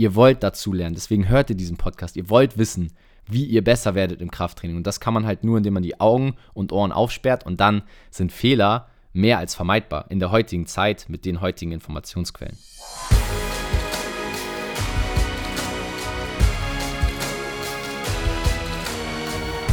ihr 0.00 0.14
wollt 0.14 0.42
dazu 0.42 0.72
lernen. 0.72 0.94
Deswegen 0.94 1.28
hört 1.28 1.50
ihr 1.50 1.56
diesen 1.56 1.76
Podcast. 1.76 2.16
Ihr 2.16 2.30
wollt 2.30 2.56
wissen, 2.56 2.90
wie 3.26 3.44
ihr 3.44 3.62
besser 3.62 3.94
werdet 3.94 4.22
im 4.22 4.30
Krafttraining. 4.30 4.78
Und 4.78 4.86
das 4.86 4.98
kann 4.98 5.12
man 5.12 5.26
halt 5.26 5.44
nur, 5.44 5.58
indem 5.58 5.74
man 5.74 5.82
die 5.82 6.00
Augen 6.00 6.36
und 6.54 6.72
Ohren 6.72 6.90
aufsperrt. 6.90 7.44
Und 7.44 7.60
dann 7.60 7.82
sind 8.10 8.32
Fehler 8.32 8.88
mehr 9.12 9.36
als 9.36 9.54
vermeidbar 9.54 10.06
in 10.08 10.18
der 10.18 10.30
heutigen 10.30 10.66
Zeit 10.66 11.04
mit 11.10 11.26
den 11.26 11.42
heutigen 11.42 11.72
Informationsquellen. 11.72 12.56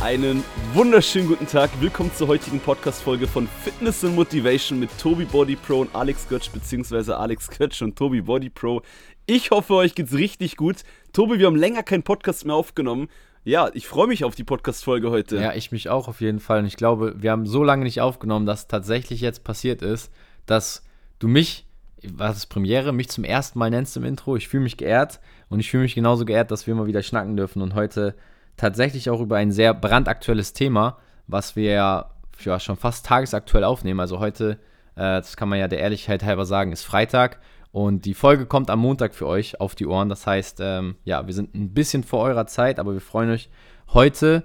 Einen 0.02 0.44
wunderschönen 0.74 1.28
guten 1.28 1.48
Tag. 1.48 1.70
Willkommen 1.82 2.14
zur 2.14 2.28
heutigen 2.28 2.60
Podcast-Folge 2.60 3.28
von 3.28 3.48
Fitness 3.64 4.06
and 4.06 4.16
Motivation 4.16 4.80
mit 4.80 4.90
Tobi 5.00 5.26
Body 5.26 5.56
Pro 5.56 5.82
und 5.82 5.94
Alex 5.96 6.30
Götsch, 6.30 6.50
beziehungsweise 6.52 7.18
Alex 7.18 7.50
Götsch 7.50 7.82
und 7.82 7.98
Tobi 7.98 8.22
Body 8.22 8.50
Pro. 8.50 8.82
Ich 9.30 9.52
hoffe, 9.52 9.74
euch 9.74 9.94
geht's 9.94 10.14
richtig 10.14 10.56
gut. 10.56 10.86
Tobi, 11.12 11.38
wir 11.38 11.48
haben 11.48 11.58
länger 11.58 11.84
keinen 11.84 12.04
Podcast 12.04 12.46
mehr 12.46 12.56
aufgenommen. 12.56 13.10
Ja, 13.44 13.70
ich 13.74 13.86
freue 13.86 14.08
mich 14.08 14.24
auf 14.24 14.36
die 14.36 14.46
Podcast-Folge 14.46 15.12
heute. 15.12 15.36
Ja, 15.36 15.52
ich 15.52 15.74
mich 15.74 15.90
auch 15.90 16.08
auf 16.08 16.22
jeden 16.22 16.40
Fall. 16.40 16.60
Und 16.60 16.66
ich 16.66 16.78
glaube, 16.78 17.14
wir 17.18 17.32
haben 17.32 17.46
so 17.46 17.62
lange 17.62 17.84
nicht 17.84 18.00
aufgenommen, 18.00 18.46
dass 18.46 18.70
tatsächlich 18.70 19.20
jetzt 19.20 19.44
passiert 19.44 19.82
ist, 19.82 20.14
dass 20.46 20.82
du 21.20 21.28
mich, 21.28 21.66
was 22.10 22.38
ist 22.38 22.46
Premiere, 22.46 22.94
mich 22.94 23.10
zum 23.10 23.26
ersten 23.26 23.60
Mal 23.60 23.70
nennst 23.70 23.98
im 23.98 24.06
Intro. 24.06 24.38
Ich 24.38 24.48
fühle 24.48 24.64
mich 24.64 24.78
geehrt 24.78 25.20
und 25.50 25.60
ich 25.60 25.70
fühle 25.70 25.84
mich 25.84 25.96
genauso 25.96 26.24
geehrt, 26.24 26.50
dass 26.50 26.66
wir 26.66 26.76
mal 26.76 26.88
wieder 26.88 27.04
schnacken 27.04 27.36
dürfen 27.36 27.62
und 27.62 27.76
heute 27.76 28.16
tatsächlich 28.56 29.10
auch 29.10 29.20
über 29.20 29.36
ein 29.36 29.52
sehr 29.52 29.74
brandaktuelles 29.74 30.54
Thema, 30.54 31.00
was 31.28 31.58
wir 31.58 31.72
ja, 31.74 32.12
ja 32.46 32.62
schon 32.62 32.78
fast 32.78 33.06
tagesaktuell 33.06 33.66
aufnehmen. 33.66 34.00
Also 34.00 34.20
heute, 34.20 34.52
äh, 34.96 35.20
das 35.20 35.36
kann 35.36 35.50
man 35.50 35.60
ja 35.60 35.68
der 35.68 35.80
Ehrlichkeit 35.80 36.24
halber 36.24 36.46
sagen, 36.46 36.72
ist 36.72 36.86
Freitag 36.86 37.42
und 37.72 38.06
die 38.06 38.14
Folge 38.14 38.46
kommt 38.46 38.70
am 38.70 38.80
Montag 38.80 39.14
für 39.14 39.28
euch 39.28 39.60
auf 39.60 39.76
die 39.76 39.86
Ohren. 39.86 40.10
Das 40.10 40.26
heißt, 40.26 40.60
ähm, 40.62 40.96
ja, 41.04 41.28
wir 41.28 41.34
sind 41.34 41.54
ein 41.54 41.74
bisschen 41.74 42.04
vor 42.04 42.22
eurer 42.22 42.48
Zeit, 42.48 42.80
aber 42.80 42.94
wir 42.94 43.02
freuen 43.02 43.30
euch 43.30 43.50
heute 43.94 44.44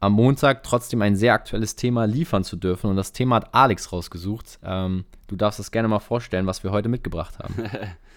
am 0.00 0.14
Montag 0.14 0.64
trotzdem 0.64 1.00
ein 1.00 1.14
sehr 1.14 1.32
aktuelles 1.32 1.76
Thema 1.76 2.06
liefern 2.06 2.42
zu 2.42 2.56
dürfen. 2.56 2.90
Und 2.90 2.96
das 2.96 3.12
Thema 3.12 3.36
hat 3.36 3.54
Alex 3.54 3.92
rausgesucht. 3.92 4.58
Ähm, 4.64 5.04
du 5.28 5.36
darfst 5.36 5.60
das 5.60 5.70
gerne 5.70 5.86
mal 5.86 6.00
vorstellen, 6.00 6.46
was 6.46 6.64
wir 6.64 6.72
heute 6.72 6.88
mitgebracht 6.88 7.38
haben. 7.38 7.54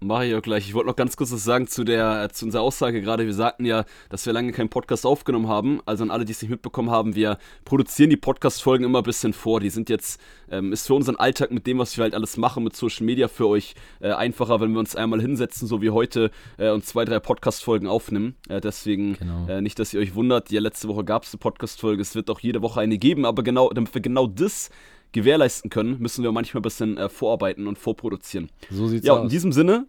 Mache 0.00 0.26
ich 0.26 0.34
auch 0.34 0.42
gleich. 0.42 0.68
Ich 0.68 0.74
wollte 0.74 0.88
noch 0.88 0.96
ganz 0.96 1.16
kurz 1.16 1.32
was 1.32 1.42
sagen 1.42 1.68
zu, 1.68 1.82
der, 1.82 2.28
zu 2.30 2.44
unserer 2.44 2.62
Aussage 2.62 3.00
gerade. 3.00 3.24
Wir 3.24 3.32
sagten 3.32 3.64
ja, 3.64 3.86
dass 4.10 4.26
wir 4.26 4.34
lange 4.34 4.52
keinen 4.52 4.68
Podcast 4.68 5.06
aufgenommen 5.06 5.48
haben. 5.48 5.80
Also 5.86 6.04
an 6.04 6.10
alle, 6.10 6.26
die 6.26 6.32
es 6.32 6.42
nicht 6.42 6.50
mitbekommen 6.50 6.90
haben, 6.90 7.14
wir 7.14 7.38
produzieren 7.64 8.10
die 8.10 8.18
Podcast-Folgen 8.18 8.84
immer 8.84 8.98
ein 8.98 9.04
bisschen 9.04 9.32
vor. 9.32 9.58
Die 9.58 9.70
sind 9.70 9.88
jetzt, 9.88 10.20
ähm, 10.50 10.74
ist 10.74 10.86
für 10.86 10.92
unseren 10.92 11.16
Alltag 11.16 11.50
mit 11.50 11.66
dem, 11.66 11.78
was 11.78 11.96
wir 11.96 12.02
halt 12.02 12.14
alles 12.14 12.36
machen 12.36 12.62
mit 12.62 12.76
Social 12.76 13.06
Media 13.06 13.26
für 13.26 13.48
euch 13.48 13.74
äh, 14.00 14.12
einfacher, 14.12 14.60
wenn 14.60 14.72
wir 14.72 14.80
uns 14.80 14.94
einmal 14.96 15.22
hinsetzen, 15.22 15.66
so 15.66 15.80
wie 15.80 15.88
heute, 15.88 16.30
äh, 16.58 16.68
und 16.68 16.84
zwei, 16.84 17.06
drei 17.06 17.18
Podcast-Folgen 17.18 17.86
aufnehmen. 17.86 18.34
Äh, 18.50 18.60
deswegen 18.60 19.14
genau. 19.14 19.46
Äh, 19.48 19.62
nicht, 19.62 19.78
dass 19.78 19.94
ihr 19.94 20.00
euch 20.00 20.14
wundert. 20.14 20.50
Ja, 20.50 20.60
letzte 20.60 20.88
Woche 20.88 21.04
gab 21.04 21.22
es 21.22 21.32
eine 21.32 21.38
Podcast-Folge. 21.38 22.02
Es 22.02 22.14
wird 22.14 22.28
auch 22.28 22.40
jede 22.40 22.60
Woche 22.60 22.80
eine 22.80 22.98
geben. 22.98 23.24
Aber 23.24 23.42
genau, 23.42 23.70
damit 23.70 23.94
wir 23.94 24.02
genau 24.02 24.26
das 24.26 24.68
gewährleisten 25.16 25.70
können, 25.70 25.98
müssen 25.98 26.22
wir 26.22 26.30
manchmal 26.30 26.60
ein 26.60 26.62
bisschen 26.62 26.98
äh, 26.98 27.08
vorarbeiten 27.08 27.66
und 27.66 27.78
vorproduzieren. 27.78 28.50
So 28.70 28.86
sieht's 28.86 29.06
ja, 29.06 29.14
aus. 29.14 29.18
Ja, 29.18 29.22
in 29.24 29.28
diesem 29.30 29.50
Sinne, 29.50 29.86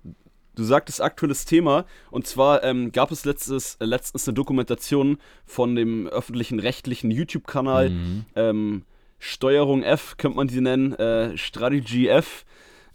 du 0.55 0.63
sagtest 0.63 1.01
aktuelles 1.01 1.45
Thema 1.45 1.85
und 2.09 2.25
zwar 2.25 2.63
ähm, 2.63 2.91
gab 2.91 3.11
es 3.11 3.25
letztes, 3.25 3.75
äh, 3.75 3.85
letztens 3.85 4.27
eine 4.27 4.35
Dokumentation 4.35 5.17
von 5.45 5.75
dem 5.75 6.07
öffentlichen 6.07 6.59
rechtlichen 6.59 7.11
YouTube-Kanal 7.11 7.89
mhm. 7.89 8.25
ähm, 8.35 8.83
Steuerung 9.19 9.83
F, 9.83 10.15
könnte 10.17 10.37
man 10.37 10.47
die 10.47 10.61
nennen, 10.61 10.93
äh, 10.93 11.37
Strategy 11.37 12.07
F. 12.07 12.45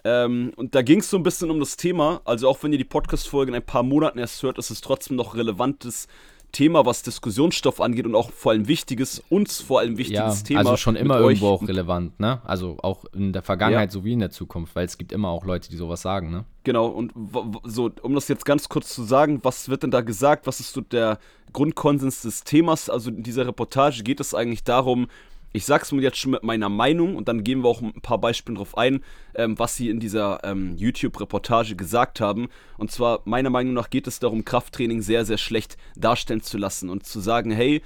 Ähm, 0.04 0.52
und 0.56 0.74
da 0.74 0.82
ging 0.82 1.00
es 1.00 1.10
so 1.10 1.16
ein 1.16 1.22
bisschen 1.22 1.50
um 1.50 1.60
das 1.60 1.76
Thema. 1.76 2.22
Also 2.24 2.48
auch 2.48 2.62
wenn 2.62 2.72
ihr 2.72 2.78
die 2.78 2.84
Podcast-Folge 2.84 3.50
in 3.50 3.56
ein 3.56 3.66
paar 3.66 3.82
Monaten 3.82 4.18
erst 4.18 4.42
hört, 4.42 4.58
ist 4.58 4.70
es 4.70 4.80
trotzdem 4.80 5.16
noch 5.16 5.34
relevantes 5.34 6.06
Thema, 6.52 6.84
was 6.84 7.02
Diskussionsstoff 7.02 7.80
angeht 7.80 8.06
und 8.06 8.14
auch 8.14 8.30
vor 8.30 8.52
allem 8.52 8.68
wichtiges, 8.68 9.22
uns 9.30 9.60
vor 9.60 9.80
allem 9.80 9.96
wichtiges 9.96 10.40
ja, 10.40 10.46
Thema. 10.46 10.60
Also 10.60 10.76
schon 10.76 10.96
immer 10.96 11.18
irgendwo 11.18 11.48
auch 11.48 11.66
relevant, 11.66 12.20
ne? 12.20 12.42
Also 12.44 12.76
auch 12.82 13.06
in 13.14 13.32
der 13.32 13.42
Vergangenheit 13.42 13.88
ja. 13.88 13.92
sowie 13.92 14.12
in 14.12 14.20
der 14.20 14.30
Zukunft, 14.30 14.76
weil 14.76 14.84
es 14.84 14.98
gibt 14.98 15.12
immer 15.12 15.28
auch 15.28 15.44
Leute, 15.46 15.70
die 15.70 15.76
sowas 15.76 16.02
sagen, 16.02 16.30
ne? 16.30 16.44
Genau, 16.64 16.86
und 16.86 17.12
so, 17.64 17.90
um 18.02 18.14
das 18.14 18.28
jetzt 18.28 18.44
ganz 18.44 18.68
kurz 18.68 18.94
zu 18.94 19.02
sagen, 19.02 19.40
was 19.42 19.68
wird 19.70 19.82
denn 19.82 19.90
da 19.90 20.02
gesagt? 20.02 20.46
Was 20.46 20.60
ist 20.60 20.74
so 20.74 20.82
der 20.82 21.18
Grundkonsens 21.52 22.22
des 22.22 22.44
Themas? 22.44 22.90
Also 22.90 23.10
in 23.10 23.22
dieser 23.22 23.46
Reportage 23.46 24.02
geht 24.02 24.20
es 24.20 24.34
eigentlich 24.34 24.62
darum, 24.62 25.08
ich 25.52 25.64
sag's 25.64 25.92
mir 25.92 26.02
jetzt 26.02 26.18
schon 26.18 26.32
mit 26.32 26.42
meiner 26.42 26.68
Meinung 26.68 27.16
und 27.16 27.28
dann 27.28 27.44
gehen 27.44 27.62
wir 27.62 27.68
auch 27.68 27.82
ein 27.82 28.00
paar 28.00 28.18
Beispiele 28.18 28.56
drauf 28.56 28.76
ein, 28.76 29.02
ähm, 29.34 29.58
was 29.58 29.76
sie 29.76 29.90
in 29.90 30.00
dieser 30.00 30.40
ähm, 30.44 30.76
YouTube-Reportage 30.76 31.76
gesagt 31.76 32.20
haben. 32.20 32.48
Und 32.78 32.90
zwar, 32.90 33.20
meiner 33.24 33.50
Meinung 33.50 33.74
nach, 33.74 33.90
geht 33.90 34.06
es 34.06 34.18
darum, 34.18 34.44
Krafttraining 34.44 35.02
sehr, 35.02 35.24
sehr 35.24 35.38
schlecht 35.38 35.76
darstellen 35.96 36.42
zu 36.42 36.58
lassen 36.58 36.88
und 36.88 37.06
zu 37.06 37.20
sagen, 37.20 37.50
hey, 37.50 37.82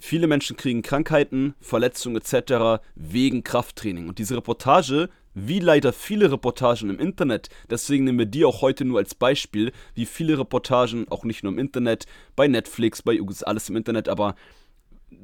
viele 0.00 0.26
Menschen 0.26 0.56
kriegen 0.56 0.82
Krankheiten, 0.82 1.54
Verletzungen 1.60 2.16
etc. 2.16 2.82
wegen 2.94 3.44
Krafttraining. 3.44 4.08
Und 4.08 4.18
diese 4.18 4.36
Reportage, 4.36 5.10
wie 5.34 5.58
leider 5.58 5.92
viele 5.92 6.30
Reportagen 6.30 6.90
im 6.90 6.98
Internet, 6.98 7.48
deswegen 7.68 8.04
nehmen 8.04 8.18
wir 8.18 8.26
die 8.26 8.44
auch 8.44 8.62
heute 8.62 8.84
nur 8.84 8.98
als 9.00 9.14
Beispiel, 9.14 9.72
wie 9.94 10.06
viele 10.06 10.38
Reportagen, 10.38 11.08
auch 11.08 11.24
nicht 11.24 11.42
nur 11.42 11.52
im 11.52 11.58
Internet, 11.58 12.06
bei 12.36 12.48
Netflix, 12.48 13.02
bei 13.02 13.18
alles 13.42 13.68
im 13.68 13.76
Internet, 13.76 14.08
aber 14.08 14.36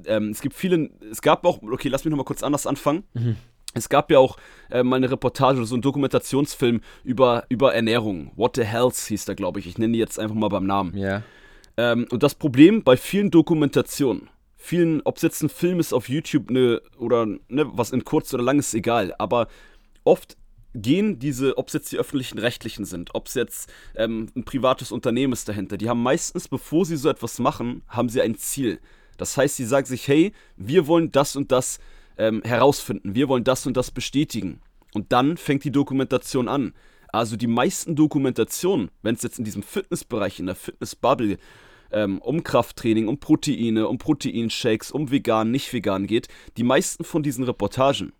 ähm, 0.06 0.30
es 0.30 0.40
gibt 0.40 0.54
viele, 0.54 0.90
es 1.10 1.22
gab 1.22 1.44
auch, 1.44 1.62
okay, 1.62 1.88
lass 1.88 2.04
mich 2.04 2.10
nochmal 2.10 2.24
kurz 2.24 2.42
anders 2.42 2.66
anfangen. 2.66 3.04
Mhm. 3.14 3.36
Es 3.72 3.88
gab 3.88 4.10
ja 4.10 4.18
auch 4.18 4.36
äh, 4.70 4.82
mal 4.82 4.96
eine 4.96 5.10
Reportage 5.10 5.58
oder 5.58 5.66
so 5.66 5.76
einen 5.76 5.82
Dokumentationsfilm 5.82 6.80
über, 7.04 7.44
über 7.48 7.72
Ernährung. 7.72 8.32
What 8.34 8.56
the 8.56 8.64
Hells 8.64 9.06
hieß 9.06 9.26
da, 9.26 9.34
glaube 9.34 9.60
ich. 9.60 9.66
Ich 9.66 9.78
nenne 9.78 9.92
die 9.92 9.98
jetzt 9.98 10.18
einfach 10.18 10.34
mal 10.34 10.48
beim 10.48 10.66
Namen. 10.66 10.96
Ja. 10.96 11.22
Ähm, 11.76 12.06
und 12.10 12.22
das 12.22 12.34
Problem 12.34 12.82
bei 12.82 12.96
vielen 12.96 13.30
Dokumentationen, 13.30 14.28
vielen, 14.56 15.02
ob 15.02 15.16
es 15.16 15.22
jetzt 15.22 15.42
ein 15.42 15.48
Film 15.48 15.78
ist 15.78 15.92
auf 15.92 16.08
YouTube 16.08 16.50
ne, 16.50 16.82
oder 16.98 17.26
ne, 17.26 17.40
was 17.48 17.92
in 17.92 18.04
kurz 18.04 18.34
oder 18.34 18.42
lang 18.42 18.58
ist, 18.58 18.74
egal. 18.74 19.14
Aber 19.18 19.46
oft 20.02 20.36
gehen 20.74 21.18
diese, 21.18 21.58
ob 21.58 21.68
es 21.68 21.74
jetzt 21.74 21.92
die 21.92 21.98
öffentlichen 21.98 22.38
Rechtlichen 22.38 22.84
sind, 22.84 23.14
ob 23.14 23.26
es 23.26 23.34
jetzt 23.34 23.72
ähm, 23.96 24.28
ein 24.36 24.44
privates 24.44 24.92
Unternehmen 24.92 25.32
ist 25.32 25.48
dahinter, 25.48 25.76
die 25.76 25.88
haben 25.88 26.02
meistens, 26.02 26.48
bevor 26.48 26.84
sie 26.84 26.96
so 26.96 27.08
etwas 27.08 27.38
machen, 27.38 27.82
haben 27.88 28.08
sie 28.08 28.20
ein 28.20 28.36
Ziel. 28.36 28.80
Das 29.20 29.36
heißt, 29.36 29.56
sie 29.56 29.66
sagt 29.66 29.86
sich, 29.86 30.08
hey, 30.08 30.32
wir 30.56 30.86
wollen 30.86 31.12
das 31.12 31.36
und 31.36 31.52
das 31.52 31.78
ähm, 32.16 32.40
herausfinden, 32.42 33.14
wir 33.14 33.28
wollen 33.28 33.44
das 33.44 33.66
und 33.66 33.76
das 33.76 33.90
bestätigen. 33.90 34.62
Und 34.94 35.12
dann 35.12 35.36
fängt 35.36 35.62
die 35.64 35.70
Dokumentation 35.70 36.48
an. 36.48 36.72
Also 37.08 37.36
die 37.36 37.46
meisten 37.46 37.96
Dokumentationen, 37.96 38.90
wenn 39.02 39.16
es 39.16 39.22
jetzt 39.22 39.38
in 39.38 39.44
diesem 39.44 39.62
Fitnessbereich, 39.62 40.40
in 40.40 40.46
der 40.46 40.54
Fitnessbubble, 40.54 41.36
ähm, 41.92 42.18
um 42.22 42.42
Krafttraining, 42.42 43.08
um 43.08 43.20
Proteine, 43.20 43.88
um 43.88 43.98
Proteinshakes, 43.98 44.90
um 44.90 45.10
vegan, 45.10 45.50
nicht 45.50 45.70
vegan 45.70 46.06
geht, 46.06 46.28
die 46.56 46.64
meisten 46.64 47.04
von 47.04 47.22
diesen 47.22 47.44
Reportagen, 47.44 48.14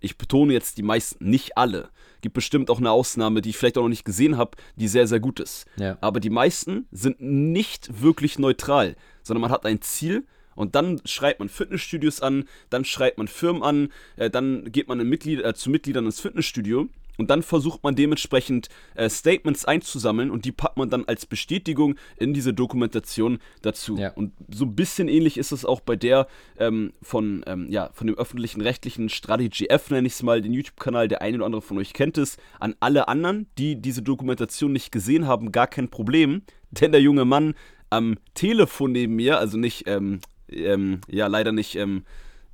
ich 0.00 0.18
betone 0.18 0.52
jetzt 0.52 0.76
die 0.76 0.82
meisten, 0.82 1.30
nicht 1.30 1.56
alle, 1.56 1.88
gibt 2.20 2.34
bestimmt 2.34 2.70
auch 2.70 2.78
eine 2.78 2.90
Ausnahme, 2.90 3.42
die 3.42 3.50
ich 3.50 3.56
vielleicht 3.56 3.78
auch 3.78 3.82
noch 3.82 3.88
nicht 3.88 4.04
gesehen 4.04 4.36
habe, 4.36 4.52
die 4.76 4.88
sehr, 4.88 5.06
sehr 5.06 5.20
gut 5.20 5.40
ist. 5.40 5.66
Ja. 5.76 5.98
Aber 6.00 6.20
die 6.20 6.30
meisten 6.30 6.86
sind 6.90 7.20
nicht 7.20 8.02
wirklich 8.02 8.38
neutral 8.38 8.96
sondern 9.26 9.42
man 9.42 9.50
hat 9.50 9.66
ein 9.66 9.82
Ziel 9.82 10.24
und 10.54 10.74
dann 10.74 11.00
schreibt 11.04 11.40
man 11.40 11.48
Fitnessstudios 11.48 12.22
an, 12.22 12.44
dann 12.70 12.84
schreibt 12.84 13.18
man 13.18 13.28
Firmen 13.28 13.62
an, 13.62 13.92
äh, 14.16 14.30
dann 14.30 14.70
geht 14.72 14.88
man 14.88 15.06
Mitglied, 15.06 15.44
äh, 15.44 15.52
zu 15.54 15.68
Mitgliedern 15.68 16.06
ins 16.06 16.20
Fitnessstudio 16.20 16.88
und 17.18 17.30
dann 17.30 17.42
versucht 17.42 17.82
man 17.82 17.94
dementsprechend 17.94 18.68
äh, 18.94 19.08
Statements 19.08 19.64
einzusammeln 19.64 20.30
und 20.30 20.44
die 20.44 20.52
packt 20.52 20.76
man 20.76 20.90
dann 20.90 21.04
als 21.06 21.26
Bestätigung 21.26 21.96
in 22.16 22.34
diese 22.34 22.52
Dokumentation 22.52 23.38
dazu. 23.62 23.96
Ja. 23.96 24.10
Und 24.10 24.32
so 24.48 24.64
ein 24.64 24.74
bisschen 24.74 25.08
ähnlich 25.08 25.38
ist 25.38 25.52
es 25.52 25.64
auch 25.64 25.80
bei 25.80 25.96
der 25.96 26.26
ähm, 26.58 26.92
von, 27.02 27.42
ähm, 27.46 27.66
ja, 27.70 27.90
von 27.92 28.06
dem 28.06 28.16
öffentlichen 28.16 28.60
rechtlichen 28.60 29.08
Strategy 29.08 29.66
F, 29.66 29.90
nenne 29.90 30.06
ich 30.06 30.14
es 30.14 30.22
mal, 30.22 30.42
den 30.42 30.52
YouTube-Kanal, 30.52 31.08
der 31.08 31.22
eine 31.22 31.38
oder 31.38 31.46
andere 31.46 31.62
von 31.62 31.78
euch 31.78 31.92
kennt 31.92 32.18
es. 32.18 32.36
An 32.60 32.74
alle 32.80 33.08
anderen, 33.08 33.46
die 33.58 33.80
diese 33.80 34.02
Dokumentation 34.02 34.72
nicht 34.72 34.92
gesehen 34.92 35.26
haben, 35.26 35.52
gar 35.52 35.66
kein 35.66 35.88
Problem, 35.88 36.42
denn 36.70 36.92
der 36.92 37.00
junge 37.00 37.24
Mann 37.24 37.54
am 37.90 38.16
Telefon 38.34 38.92
neben 38.92 39.14
mir, 39.14 39.38
also 39.38 39.56
nicht, 39.56 39.84
ähm, 39.86 40.20
ähm, 40.48 41.00
ja, 41.08 41.28
leider 41.28 41.52
nicht 41.52 41.76
ähm, 41.76 42.04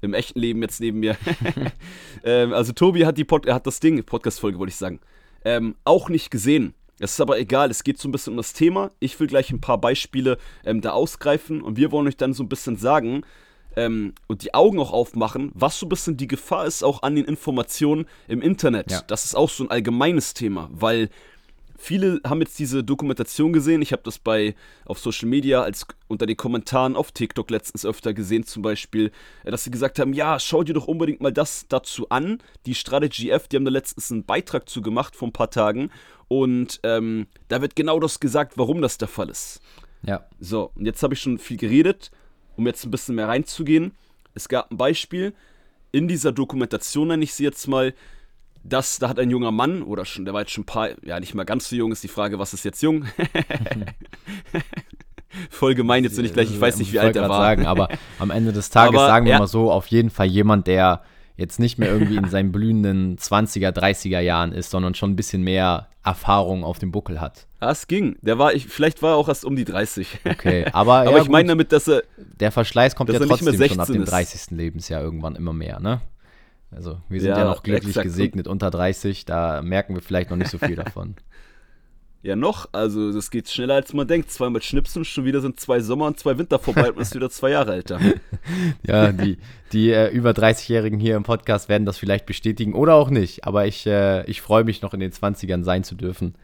im 0.02 0.12
echten 0.12 0.38
Leben 0.38 0.60
jetzt 0.62 0.80
neben 0.80 1.00
mir. 1.00 1.16
Ähm, 2.24 2.52
also 2.52 2.72
Tobi 2.72 3.04
hat 3.04 3.18
die 3.18 3.24
Pod 3.24 3.48
hat 3.48 3.66
das 3.66 3.80
Ding, 3.80 4.00
Podcast-Folge 4.04 4.56
wollte 4.56 4.70
ich 4.70 4.76
sagen, 4.76 5.00
ähm, 5.44 5.74
auch 5.84 6.08
nicht 6.08 6.30
gesehen. 6.30 6.72
Es 7.00 7.14
ist 7.14 7.20
aber 7.20 7.36
egal, 7.40 7.68
es 7.68 7.82
geht 7.82 7.98
so 7.98 8.06
ein 8.06 8.12
bisschen 8.12 8.34
um 8.34 8.36
das 8.36 8.52
Thema. 8.52 8.92
Ich 9.00 9.18
will 9.18 9.26
gleich 9.26 9.50
ein 9.50 9.60
paar 9.60 9.78
Beispiele 9.78 10.38
ähm, 10.64 10.82
da 10.82 10.90
ausgreifen 10.90 11.62
und 11.62 11.76
wir 11.76 11.90
wollen 11.90 12.06
euch 12.06 12.16
dann 12.16 12.32
so 12.32 12.44
ein 12.44 12.48
bisschen 12.48 12.76
sagen, 12.76 13.24
ähm, 13.76 14.14
und 14.28 14.44
die 14.44 14.54
Augen 14.54 14.78
auch 14.78 14.92
aufmachen, 14.92 15.50
was 15.54 15.78
so 15.78 15.86
ein 15.86 15.88
bisschen 15.88 16.16
die 16.16 16.28
Gefahr 16.28 16.66
ist 16.66 16.84
auch 16.84 17.02
an 17.02 17.16
den 17.16 17.24
Informationen 17.24 18.06
im 18.28 18.42
Internet. 18.42 18.90
Ja. 18.90 19.02
Das 19.06 19.24
ist 19.24 19.34
auch 19.34 19.50
so 19.50 19.64
ein 19.64 19.70
allgemeines 19.70 20.34
Thema, 20.34 20.68
weil 20.72 21.08
viele 21.82 22.20
haben 22.24 22.40
jetzt 22.40 22.58
diese 22.58 22.84
Dokumentation 22.84 23.52
gesehen. 23.52 23.82
Ich 23.82 23.92
habe 23.92 24.02
das 24.04 24.18
bei 24.18 24.54
auf 24.84 24.98
Social 24.98 25.28
Media 25.28 25.62
als 25.62 25.86
unter 26.06 26.26
den 26.26 26.36
Kommentaren 26.36 26.94
auf 26.96 27.10
TikTok 27.12 27.50
letztens 27.50 27.84
öfter 27.84 28.14
gesehen, 28.14 28.44
zum 28.44 28.62
Beispiel, 28.62 29.10
äh, 29.44 29.50
dass 29.50 29.64
sie 29.64 29.70
gesagt 29.70 29.98
haben: 29.98 30.12
Ja, 30.12 30.38
schau 30.38 30.62
dir 30.62 30.74
doch 30.74 30.86
unbedingt 30.86 31.20
mal 31.20 31.32
das 31.32 31.66
dazu 31.68 32.08
an. 32.08 32.38
Die 32.66 32.74
Strategy 32.74 33.30
F, 33.30 33.48
die 33.48 33.56
haben 33.56 33.64
da 33.64 33.70
letztens 33.70 34.10
einen 34.12 34.24
Beitrag 34.24 34.68
zu 34.68 34.80
gemacht 34.80 35.16
vor 35.16 35.28
ein 35.28 35.32
paar 35.32 35.50
Tagen. 35.50 35.90
Und 36.28 36.80
ähm, 36.84 37.26
da 37.48 37.60
wird 37.60 37.76
genau 37.76 38.00
das 38.00 38.20
gesagt, 38.20 38.56
warum 38.56 38.80
das 38.80 38.96
der 38.96 39.08
Fall 39.08 39.28
ist. 39.28 39.60
Ja. 40.06 40.24
So, 40.40 40.70
und 40.74 40.86
jetzt 40.86 41.02
habe 41.02 41.14
ich 41.14 41.20
schon 41.20 41.38
viel 41.38 41.56
geredet, 41.56 42.10
um 42.56 42.66
jetzt 42.66 42.84
ein 42.84 42.90
bisschen 42.90 43.16
mehr 43.16 43.28
reinzugehen. 43.28 43.92
Es 44.34 44.48
gab 44.48 44.70
ein 44.70 44.76
Beispiel 44.76 45.34
in 45.90 46.08
dieser 46.08 46.32
Dokumentation, 46.32 47.08
nenne 47.08 47.24
ich 47.24 47.34
sie 47.34 47.44
jetzt 47.44 47.66
mal, 47.68 47.92
dass 48.64 48.98
da 48.98 49.08
hat 49.08 49.18
ein 49.18 49.30
junger 49.30 49.50
Mann, 49.50 49.82
oder 49.82 50.04
schon, 50.04 50.24
der 50.24 50.34
war 50.34 50.40
jetzt 50.42 50.52
schon 50.52 50.62
ein 50.62 50.66
paar, 50.66 50.88
ja, 51.04 51.18
nicht 51.20 51.34
mal 51.34 51.44
ganz 51.44 51.68
so 51.68 51.76
jung, 51.76 51.92
ist 51.92 52.02
die 52.04 52.08
Frage, 52.08 52.38
was 52.38 52.54
ist 52.54 52.64
jetzt 52.64 52.82
jung? 52.82 53.04
Voll 55.50 55.74
gemein 55.74 56.04
jetzt, 56.04 56.18
wenn 56.18 56.24
ich 56.26 56.34
gleich, 56.34 56.50
ich 56.50 56.60
weiß 56.60 56.76
nicht, 56.78 56.92
wie 56.92 56.98
alt 57.00 57.16
er 57.16 57.28
war. 57.28 57.40
Sagen, 57.40 57.66
aber 57.66 57.88
am 58.18 58.30
Ende 58.30 58.52
des 58.52 58.68
Tages 58.68 58.94
Aber 58.98 59.06
sagen 59.06 59.24
wir 59.26 59.32
er- 59.34 59.38
mal 59.38 59.46
so, 59.46 59.70
auf 59.72 59.86
jeden 59.86 60.10
Fall 60.10 60.26
jemand, 60.26 60.66
der 60.66 61.02
jetzt 61.36 61.58
nicht 61.58 61.78
mehr 61.78 61.88
irgendwie 61.90 62.16
in 62.16 62.28
seinen 62.28 62.52
blühenden 62.52 63.16
20er, 63.16 63.70
30er 63.70 64.20
Jahren 64.20 64.52
ist, 64.52 64.70
sondern 64.70 64.94
schon 64.94 65.10
ein 65.12 65.16
bisschen 65.16 65.42
mehr 65.42 65.88
Erfahrung 66.04 66.62
auf 66.64 66.78
dem 66.78 66.92
Buckel 66.92 67.20
hat. 67.20 67.46
Ja, 67.62 67.70
es 67.70 67.86
ging. 67.86 68.16
Der 68.20 68.38
war, 68.38 68.52
ich, 68.52 68.66
vielleicht 68.66 69.02
war 69.02 69.12
er 69.12 69.16
auch 69.16 69.28
erst 69.28 69.46
um 69.46 69.56
die 69.56 69.64
30. 69.64 70.18
Okay, 70.28 70.66
aber, 70.72 70.96
Aber 70.98 71.12
ja, 71.12 71.22
ich 71.22 71.28
meine 71.28 71.48
damit, 71.48 71.72
dass 71.72 71.88
er, 71.88 72.02
der 72.18 72.52
Verschleiß 72.52 72.94
kommt 72.94 73.10
ja 73.10 73.18
trotzdem 73.18 73.38
schon 73.56 73.80
ab 73.80 73.86
16 73.86 73.94
dem 73.94 74.02
ist. 74.02 74.10
30. 74.10 74.50
Lebensjahr 74.50 75.00
irgendwann 75.00 75.34
immer 75.36 75.54
mehr, 75.54 75.80
ne? 75.80 76.02
Also 76.74 76.98
wir 77.08 77.20
sind 77.20 77.30
ja, 77.30 77.38
Ja, 77.38 77.44
noch 77.44 77.62
glücklich 77.62 77.88
exakt. 77.90 78.04
gesegnet 78.04 78.48
unter 78.48 78.70
30, 78.70 79.24
da 79.24 79.62
merken 79.62 79.94
wir 79.94 80.02
vielleicht 80.02 80.30
noch 80.30 80.36
nicht 80.36 80.50
so 80.50 80.58
viel 80.58 80.74
davon. 80.84 81.14
ja 82.22 82.36
noch, 82.36 82.68
also 82.72 83.12
das 83.12 83.30
geht 83.30 83.48
schneller 83.50 83.74
als 83.74 83.92
man 83.92 84.06
denkt. 84.06 84.30
Zweimal 84.30 84.62
schnipsen, 84.62 85.04
schon 85.04 85.24
wieder 85.24 85.40
sind 85.40 85.58
zwei 85.60 85.80
Sommer 85.80 86.06
und 86.06 86.18
zwei 86.20 86.38
Winter 86.38 86.58
vorbei 86.58 86.88
und 86.88 86.96
man 86.96 87.02
ist 87.02 87.14
wieder 87.14 87.30
zwei 87.30 87.50
Jahre 87.50 87.74
älter. 87.74 87.98
Ja, 88.86 89.12
die, 89.12 89.38
die 89.72 89.90
äh, 89.92 90.08
über 90.10 90.30
30-Jährigen 90.32 90.98
hier 90.98 91.16
im 91.16 91.22
Podcast 91.22 91.68
werden 91.68 91.84
das 91.86 91.98
vielleicht 91.98 92.26
bestätigen 92.26 92.74
oder 92.74 92.94
auch 92.94 93.10
nicht. 93.10 93.44
Aber 93.44 93.66
ich, 93.66 93.86
äh, 93.86 94.24
ich 94.28 94.40
freue 94.40 94.64
mich 94.64 94.82
noch 94.82 94.94
in 94.94 95.00
den 95.00 95.12
20ern 95.12 95.62
sein 95.62 95.84
zu 95.84 95.94
dürfen. 95.94 96.34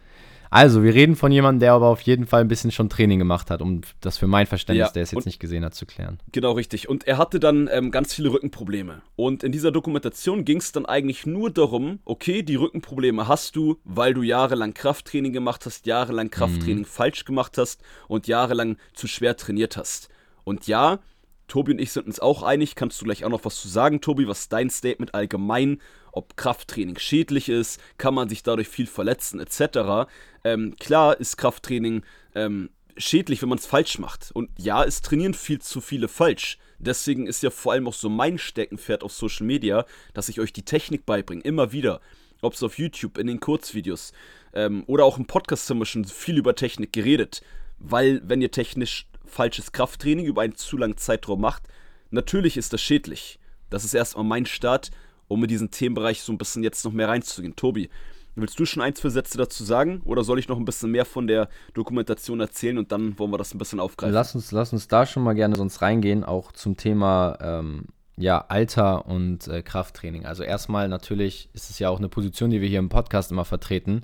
Also, 0.50 0.82
wir 0.82 0.94
reden 0.94 1.16
von 1.16 1.32
jemandem, 1.32 1.60
der 1.60 1.72
aber 1.72 1.88
auf 1.88 2.00
jeden 2.02 2.26
Fall 2.26 2.40
ein 2.40 2.48
bisschen 2.48 2.70
schon 2.70 2.88
Training 2.88 3.18
gemacht 3.18 3.50
hat, 3.50 3.60
um 3.60 3.82
das 4.00 4.18
für 4.18 4.26
mein 4.26 4.46
Verständnis, 4.46 4.88
Ja, 4.88 4.92
der 4.92 5.02
es 5.02 5.10
jetzt 5.10 5.26
nicht 5.26 5.40
gesehen 5.40 5.64
hat, 5.64 5.74
zu 5.74 5.86
klären. 5.86 6.18
Genau, 6.32 6.52
richtig. 6.52 6.88
Und 6.88 7.06
er 7.06 7.18
hatte 7.18 7.40
dann 7.40 7.68
ähm, 7.70 7.90
ganz 7.90 8.14
viele 8.14 8.32
Rückenprobleme. 8.32 9.02
Und 9.16 9.44
in 9.44 9.52
dieser 9.52 9.72
Dokumentation 9.72 10.44
ging 10.44 10.58
es 10.58 10.72
dann 10.72 10.86
eigentlich 10.86 11.26
nur 11.26 11.50
darum, 11.50 11.98
okay, 12.04 12.42
die 12.42 12.56
Rückenprobleme 12.56 13.28
hast 13.28 13.56
du, 13.56 13.78
weil 13.84 14.14
du 14.14 14.22
jahrelang 14.22 14.74
Krafttraining 14.74 15.32
gemacht 15.32 15.66
hast, 15.66 15.86
jahrelang 15.86 16.30
Krafttraining 16.30 16.84
falsch 16.84 17.24
gemacht 17.24 17.58
hast 17.58 17.82
und 18.08 18.26
jahrelang 18.26 18.76
zu 18.94 19.06
schwer 19.06 19.36
trainiert 19.36 19.76
hast. 19.76 20.08
Und 20.44 20.66
ja, 20.66 21.00
Tobi 21.48 21.72
und 21.72 21.80
ich 21.80 21.92
sind 21.92 22.06
uns 22.06 22.20
auch 22.20 22.42
einig, 22.42 22.74
kannst 22.74 23.00
du 23.00 23.06
gleich 23.06 23.24
auch 23.24 23.30
noch 23.30 23.44
was 23.44 23.60
zu 23.60 23.68
sagen, 23.68 24.00
Tobi, 24.00 24.28
was 24.28 24.48
dein 24.48 24.70
Statement 24.70 25.14
allgemein, 25.14 25.80
ob 26.12 26.36
Krafttraining 26.36 26.98
schädlich 26.98 27.48
ist, 27.48 27.80
kann 27.98 28.14
man 28.14 28.28
sich 28.28 28.42
dadurch 28.42 28.68
viel 28.68 28.86
verletzen, 28.86 29.40
etc. 29.40 30.10
Ähm, 30.44 30.74
klar 30.78 31.18
ist 31.18 31.36
Krafttraining 31.36 32.02
ähm, 32.34 32.70
schädlich, 32.96 33.42
wenn 33.42 33.48
man 33.48 33.58
es 33.58 33.66
falsch 33.66 33.98
macht. 33.98 34.30
Und 34.32 34.50
ja, 34.58 34.84
es 34.84 35.02
trainieren 35.02 35.34
viel 35.34 35.60
zu 35.60 35.80
viele 35.80 36.08
falsch. 36.08 36.58
Deswegen 36.78 37.26
ist 37.26 37.42
ja 37.42 37.50
vor 37.50 37.72
allem 37.72 37.88
auch 37.88 37.94
so 37.94 38.08
mein 38.08 38.38
Steckenpferd 38.38 39.02
auf 39.02 39.12
Social 39.12 39.46
Media, 39.46 39.84
dass 40.14 40.28
ich 40.28 40.40
euch 40.40 40.52
die 40.52 40.64
Technik 40.64 41.06
beibringe, 41.06 41.42
immer 41.42 41.72
wieder. 41.72 42.00
Ob 42.40 42.54
es 42.54 42.62
auf 42.62 42.78
YouTube, 42.78 43.18
in 43.18 43.26
den 43.26 43.40
Kurzvideos 43.40 44.12
ähm, 44.52 44.84
oder 44.86 45.04
auch 45.04 45.18
im 45.18 45.26
Podcast 45.26 45.68
haben 45.68 45.78
wir 45.78 45.86
schon 45.86 46.04
viel 46.04 46.38
über 46.38 46.54
Technik 46.54 46.92
geredet. 46.92 47.42
Weil, 47.78 48.22
wenn 48.24 48.42
ihr 48.42 48.50
technisch 48.50 49.08
falsches 49.24 49.72
Krafttraining 49.72 50.26
über 50.26 50.42
einen 50.42 50.56
zu 50.56 50.76
langen 50.76 50.96
Zeitraum 50.96 51.40
macht, 51.40 51.64
natürlich 52.10 52.56
ist 52.56 52.72
das 52.72 52.80
schädlich. 52.80 53.38
Das 53.70 53.84
ist 53.84 53.94
erstmal 53.94 54.24
mein 54.24 54.46
Start, 54.46 54.90
um 55.28 55.42
in 55.42 55.48
diesen 55.48 55.70
Themenbereich 55.70 56.22
so 56.22 56.32
ein 56.32 56.38
bisschen 56.38 56.62
jetzt 56.62 56.84
noch 56.84 56.92
mehr 56.92 57.08
reinzugehen. 57.08 57.54
Tobi, 57.54 57.88
willst 58.34 58.58
du 58.58 58.64
schon 58.64 58.82
ein, 58.82 58.94
zwei 58.94 59.08
Sätze 59.10 59.38
dazu 59.38 59.64
sagen? 59.64 60.00
Oder 60.04 60.24
soll 60.24 60.38
ich 60.38 60.48
noch 60.48 60.58
ein 60.58 60.64
bisschen 60.64 60.90
mehr 60.90 61.04
von 61.04 61.26
der 61.26 61.48
Dokumentation 61.74 62.40
erzählen 62.40 62.78
und 62.78 62.92
dann 62.92 63.18
wollen 63.18 63.30
wir 63.30 63.38
das 63.38 63.54
ein 63.54 63.58
bisschen 63.58 63.80
aufgreifen? 63.80 64.14
Lass 64.14 64.34
uns, 64.34 64.52
lass 64.52 64.72
uns 64.72 64.88
da 64.88 65.06
schon 65.06 65.22
mal 65.22 65.34
gerne 65.34 65.56
sonst 65.56 65.82
reingehen, 65.82 66.24
auch 66.24 66.52
zum 66.52 66.76
Thema 66.76 67.36
ähm, 67.40 67.86
ja, 68.16 68.44
Alter 68.48 69.06
und 69.06 69.46
äh, 69.48 69.62
Krafttraining. 69.62 70.26
Also 70.26 70.42
erstmal 70.42 70.88
natürlich 70.88 71.48
ist 71.52 71.70
es 71.70 71.78
ja 71.78 71.88
auch 71.88 71.98
eine 71.98 72.08
Position, 72.08 72.50
die 72.50 72.60
wir 72.60 72.68
hier 72.68 72.78
im 72.80 72.88
Podcast 72.88 73.30
immer 73.30 73.44
vertreten, 73.44 74.02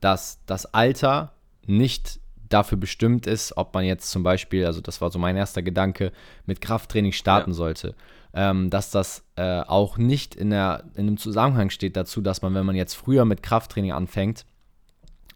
dass 0.00 0.40
das 0.46 0.66
Alter 0.74 1.32
nicht 1.66 2.20
dafür 2.48 2.78
bestimmt 2.78 3.26
ist, 3.26 3.56
ob 3.56 3.74
man 3.74 3.84
jetzt 3.84 4.10
zum 4.10 4.22
Beispiel, 4.22 4.66
also 4.66 4.80
das 4.80 5.00
war 5.00 5.10
so 5.10 5.18
mein 5.18 5.36
erster 5.36 5.62
Gedanke, 5.62 6.12
mit 6.44 6.60
Krafttraining 6.60 7.10
starten 7.12 7.50
Ja. 7.50 7.54
sollte. 7.56 7.94
Ähm, 8.38 8.68
dass 8.68 8.90
das 8.90 9.24
äh, 9.36 9.60
auch 9.60 9.96
nicht 9.96 10.34
in, 10.34 10.50
der, 10.50 10.84
in 10.94 11.06
einem 11.06 11.16
Zusammenhang 11.16 11.70
steht 11.70 11.96
dazu, 11.96 12.20
dass 12.20 12.42
man, 12.42 12.54
wenn 12.54 12.66
man 12.66 12.76
jetzt 12.76 12.92
früher 12.92 13.24
mit 13.24 13.42
Krafttraining 13.42 13.92
anfängt, 13.92 14.44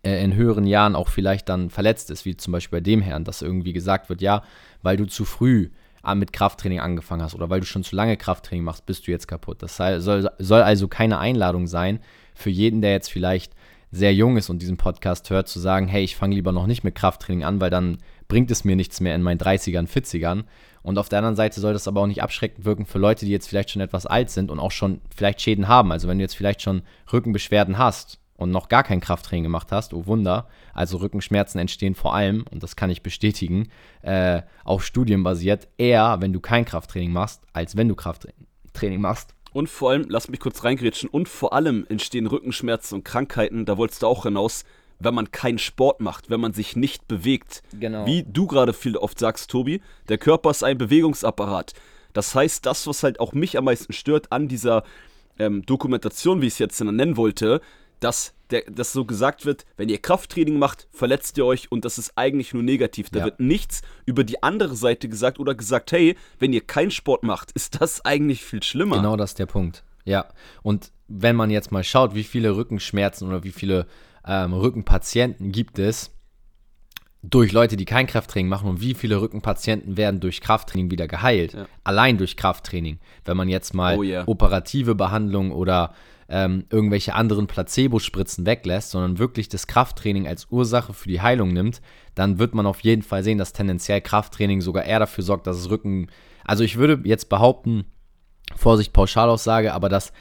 äh, 0.02 0.23
in 0.23 0.35
höheren 0.35 0.67
Jahren 0.67 0.94
auch 0.94 1.08
vielleicht 1.08 1.49
dann 1.49 1.70
verletzt 1.70 2.11
ist, 2.11 2.26
wie 2.26 2.37
zum 2.37 2.52
Beispiel 2.52 2.79
bei 2.79 2.82
dem 2.82 3.00
Herrn, 3.00 3.25
dass 3.25 3.41
irgendwie 3.41 3.73
gesagt 3.73 4.11
wird, 4.11 4.20
ja, 4.20 4.43
weil 4.82 4.99
du 4.99 5.06
zu 5.06 5.25
früh 5.25 5.70
an- 6.02 6.19
mit 6.19 6.35
Krafttraining 6.35 6.81
angefangen 6.81 7.23
hast 7.23 7.35
oder 7.35 7.49
weil 7.49 7.61
du 7.61 7.67
schon 7.67 7.85
zu 7.85 7.97
lange 7.97 8.19
Krafttraining 8.19 8.64
machst, 8.64 8.85
bist 8.85 9.06
du 9.06 9.12
jetzt 9.12 9.29
kaputt. 9.29 9.62
Das 9.62 9.79
soll, 9.79 10.31
soll 10.38 10.62
also 10.62 10.87
keine 10.87 11.19
Einladung 11.19 11.67
sein 11.69 12.00
für 12.35 12.50
jeden, 12.50 12.82
der 12.82 12.93
jetzt 12.93 13.11
vielleicht 13.11 13.55
sehr 13.91 14.14
jung 14.14 14.37
ist 14.37 14.50
und 14.50 14.61
diesen 14.61 14.76
Podcast 14.76 15.31
hört, 15.31 15.49
zu 15.49 15.58
sagen, 15.58 15.88
hey, 15.88 16.05
ich 16.05 16.17
fange 16.17 16.35
lieber 16.35 16.53
noch 16.53 16.67
nicht 16.67 16.85
mit 16.85 16.96
Krafttraining 16.96 17.44
an, 17.44 17.62
weil 17.62 17.70
dann 17.70 17.96
bringt 18.31 18.50
es 18.50 18.65
mir 18.65 18.77
nichts 18.77 19.00
mehr 19.00 19.15
in 19.15 19.23
meinen 19.23 19.41
30ern, 19.41 19.87
40ern. 19.87 20.44
Und 20.82 20.97
auf 20.97 21.11
der 21.11 21.19
anderen 21.19 21.37
Seite 21.37 21.61
soll 21.61 21.75
das 21.75 21.87
aber 21.87 22.00
auch 22.00 22.06
nicht 22.06 22.23
abschreckend 22.23 22.65
wirken 22.65 22.87
für 22.87 22.99
Leute, 22.99 23.27
die 23.27 23.32
jetzt 23.32 23.49
vielleicht 23.49 23.71
schon 23.71 23.82
etwas 23.82 24.06
alt 24.06 24.31
sind 24.31 24.50
und 24.50 24.59
auch 24.59 24.71
schon 24.71 25.03
vielleicht 25.15 25.43
Schäden 25.43 25.69
haben. 25.69 25.93
Also 25.93 26.09
wenn 26.09 26.17
du 26.17 26.23
jetzt 26.23 26.37
vielleicht 26.37 26.62
schon 26.62 26.81
Rückenbeschwerden 27.12 27.77
hast 27.77 28.19
und 28.37 28.50
noch 28.50 28.69
gar 28.69 28.85
kein 28.85 29.00
Krafttraining 29.00 29.43
gemacht 29.43 29.73
hast, 29.73 29.93
oh 29.93 30.06
Wunder, 30.06 30.49
also 30.73 30.99
Rückenschmerzen 30.99 31.61
entstehen 31.61 31.94
vor 31.94 32.15
allem, 32.15 32.44
und 32.50 32.62
das 32.62 32.77
kann 32.77 32.88
ich 32.88 33.03
bestätigen, 33.03 33.69
äh, 34.00 34.43
auf 34.65 34.87
Studien 34.87 35.23
basiert, 35.23 35.69
eher, 35.77 36.19
wenn 36.21 36.32
du 36.32 36.41
kein 36.41 36.65
Krafttraining 36.65 37.12
machst, 37.12 37.43
als 37.53 37.77
wenn 37.77 37.88
du 37.88 37.97
Krafttraining 37.97 39.00
machst. 39.00 39.35
Und 39.53 39.69
vor 39.69 39.91
allem, 39.91 40.06
lass 40.09 40.29
mich 40.29 40.41
kurz 40.41 40.62
reingrätschen, 40.62 41.11
und 41.11 41.29
vor 41.29 41.53
allem 41.53 41.85
entstehen 41.88 42.27
Rückenschmerzen 42.27 42.94
und 42.94 43.05
Krankheiten, 43.05 43.67
da 43.67 43.77
wolltest 43.77 44.03
du 44.03 44.06
auch 44.06 44.23
hinaus, 44.23 44.65
wenn 45.00 45.14
man 45.14 45.31
keinen 45.32 45.58
Sport 45.58 46.00
macht, 46.00 46.31
wenn 46.31 46.41
man 46.41 46.52
sich 46.52 46.76
nicht 46.76 47.08
bewegt. 47.08 47.62
Genau. 47.79 48.06
Wie 48.06 48.23
du 48.23 48.47
gerade 48.47 48.73
viel 48.73 48.97
oft 48.97 49.19
sagst, 49.19 49.50
Tobi, 49.50 49.81
der 50.08 50.19
Körper 50.19 50.50
ist 50.50 50.62
ein 50.62 50.79
Bewegungsapparat. 50.79 51.73
Das 52.12 52.35
heißt, 52.35 52.67
das, 52.67 52.87
was 52.87 53.02
halt 53.02 53.19
auch 53.20 53.32
mich 53.32 53.56
am 53.58 53.64
meisten 53.64 53.93
stört 53.93 54.31
an 54.32 54.49
dieser 54.49 54.85
ähm, 55.38 55.64
Dokumentation, 55.64 56.43
wie 56.43 56.47
ich 56.47 56.55
es 56.55 56.58
jetzt 56.58 56.81
nennen 56.81 57.17
wollte, 57.17 57.61
dass, 58.00 58.35
der, 58.50 58.62
dass 58.70 58.93
so 58.93 59.05
gesagt 59.05 59.44
wird, 59.47 59.64
wenn 59.76 59.88
ihr 59.88 59.99
Krafttraining 59.99 60.58
macht, 60.58 60.88
verletzt 60.91 61.37
ihr 61.38 61.44
euch 61.46 61.70
und 61.70 61.85
das 61.85 61.99
ist 61.99 62.12
eigentlich 62.17 62.53
nur 62.55 62.62
negativ. 62.62 63.11
Da 63.11 63.20
Ja. 63.20 63.25
wird 63.26 63.41
nichts 63.41 63.82
über 64.06 64.25
die 64.25 64.43
andere 64.43 64.75
Seite 64.75 65.08
gesagt 65.08 65.39
oder 65.39 65.55
gesagt, 65.55 65.93
hey, 65.93 66.17
wenn 66.39 66.53
ihr 66.53 66.63
keinen 66.63 66.91
Sport 66.91 67.22
macht, 67.22 67.51
ist 67.55 67.81
das 67.81 68.05
eigentlich 68.05 68.43
viel 68.44 68.63
schlimmer. 68.63 68.96
Genau 68.96 69.17
das 69.17 69.31
ist 69.31 69.39
der 69.39 69.46
Punkt. 69.46 69.84
Ja. 70.05 70.27
Und 70.63 70.91
wenn 71.08 71.36
man 71.36 71.51
jetzt 71.51 71.72
mal 71.72 71.84
schaut, 71.84 72.15
wie 72.15 72.25
viele 72.25 72.56
Rückenschmerzen 72.56 73.29
oder 73.29 73.44
wie 73.44 73.53
viele 73.53 73.86
ähm, 74.27 74.53
Rückenpatienten 74.53 75.53
gibt 75.53 75.79
es 75.79 76.10
durch 77.22 77.53
Leute, 77.53 77.77
die 77.77 77.84
kein 77.84 78.06
Krafttraining 78.06 78.48
machen 78.48 78.69
und 78.69 78.81
wie 78.81 78.94
viele 78.94 79.20
Rückenpatienten 79.20 79.96
werden 79.96 80.20
durch 80.20 80.41
Krafttraining 80.41 80.91
wieder 80.91 81.06
geheilt. 81.06 81.53
Ja. 81.53 81.67
Allein 81.84 82.17
durch 82.17 82.36
Krafttraining. 82.36 82.98
Wenn 83.24 83.36
man 83.36 83.48
jetzt 83.48 83.74
mal 83.74 83.98
Oh 83.98 84.03
yeah. 84.03 84.24
operative 84.27 84.94
Behandlung 84.94 85.53
oder 85.53 85.94
ähm, 86.31 86.65
irgendwelche 86.70 87.15
anderen 87.15 87.46
Placebo-Spritzen 87.46 88.46
weglässt, 88.46 88.91
sondern 88.91 89.19
wirklich 89.19 89.48
das 89.48 89.67
Krafttraining 89.67 90.29
als 90.29 90.46
Ursache 90.50 90.94
für 90.94 91.08
die 91.08 91.20
Heilung 91.20 91.53
nimmt, 91.53 91.82
dann 92.15 92.39
wird 92.39 92.55
man 92.55 92.67
auf 92.67 92.81
jeden 92.81 93.03
Fall 93.03 93.22
sehen, 93.24 93.36
dass 93.36 93.53
tendenziell 93.53 94.00
Krafttraining 94.00 94.60
sogar 94.60 94.84
eher 94.84 95.00
dafür 95.00 95.24
sorgt, 95.24 95.46
dass 95.46 95.56
es 95.56 95.70
Rücken. 95.70 96.08
Also 96.44 96.65
ich 96.65 96.77
würde 96.77 97.00
jetzt 97.05 97.29
behaupten, 97.29 97.84
Vorsicht, 98.56 98.93
Pauschalaussage, 98.93 99.74
aber 99.74 99.89
dass 99.89 100.12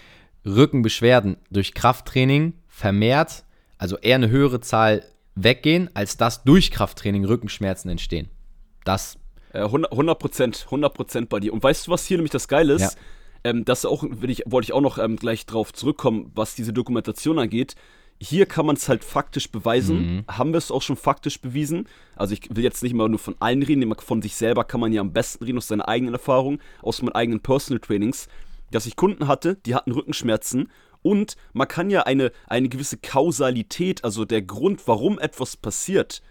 Rückenbeschwerden 0.45 1.37
durch 1.49 1.73
Krafttraining 1.73 2.53
vermehrt, 2.67 3.45
also 3.79 3.97
eher 3.97 4.15
eine 4.15 4.29
höhere 4.29 4.59
Zahl 4.59 5.03
weggehen, 5.33 5.89
als 5.95 6.17
dass 6.17 6.43
durch 6.43 6.69
Krafttraining 6.69 7.25
Rückenschmerzen 7.25 7.89
entstehen. 7.89 8.29
Das, 8.85 9.17
Äh, 9.51 9.61
100 9.61 9.91
100 9.91 10.19
Prozent, 10.19 10.65
100 10.65 10.93
Prozent 10.93 11.29
bei 11.29 11.39
dir. 11.39 11.53
Und 11.53 11.63
weißt 11.63 11.87
du, 11.87 11.91
was 11.91 12.05
hier 12.05 12.17
nämlich 12.17 12.31
das 12.31 12.47
Geile 12.47 12.73
ist? 12.73 12.81
Ja. 12.81 12.91
Ähm, 13.45 13.65
das 13.65 13.85
auch, 13.85 14.03
ich, 14.03 14.43
wollte 14.45 14.65
ich 14.65 14.73
auch 14.73 14.81
noch 14.81 14.99
ähm, 14.99 15.15
gleich 15.15 15.45
drauf 15.45 15.73
zurückkommen, 15.73 16.31
was 16.35 16.53
diese 16.55 16.73
Dokumentation 16.73 17.39
angeht. 17.39 17.75
Hier 18.21 18.45
kann 18.45 18.65
man 18.65 18.75
es 18.75 18.89
halt 18.89 19.05
faktisch 19.05 19.49
beweisen. 19.49 20.25
Haben 20.27 20.51
wir 20.51 20.57
es 20.57 20.71
auch 20.71 20.81
schon 20.81 20.97
faktisch 20.97 21.39
bewiesen. 21.39 21.87
Also 22.17 22.33
ich 22.33 22.49
will 22.53 22.65
jetzt 22.65 22.83
nicht 22.83 22.93
mal 22.93 23.07
nur 23.07 23.17
von 23.17 23.35
allen 23.39 23.63
reden, 23.63 23.95
von 23.95 24.21
sich 24.21 24.35
selber 24.35 24.65
kann 24.65 24.81
man 24.81 24.91
ja 24.91 24.99
am 24.99 25.13
besten 25.13 25.45
reden 25.45 25.57
aus 25.57 25.69
seiner 25.69 25.87
eigenen 25.87 26.13
Erfahrung, 26.15 26.59
aus 26.81 27.01
meinen 27.01 27.15
eigenen 27.15 27.39
Personal 27.39 27.79
Trainings, 27.79 28.27
dass 28.71 28.85
ich 28.85 28.97
Kunden 28.97 29.29
hatte, 29.29 29.55
die 29.65 29.73
hatten 29.73 29.93
Rückenschmerzen 29.93 30.69
Und 31.01 31.35
man 31.53 31.67
kann 31.67 31.89
ja 31.89 32.03
eine, 32.03 32.31
eine 32.47 32.69
gewisse 32.69 32.97
Kausalität, 32.97 34.03
also 34.03 34.25
der 34.25 34.41
Grund, 34.41 34.87
warum 34.87 35.19
etwas 35.19 35.55
passiert, 35.55 36.21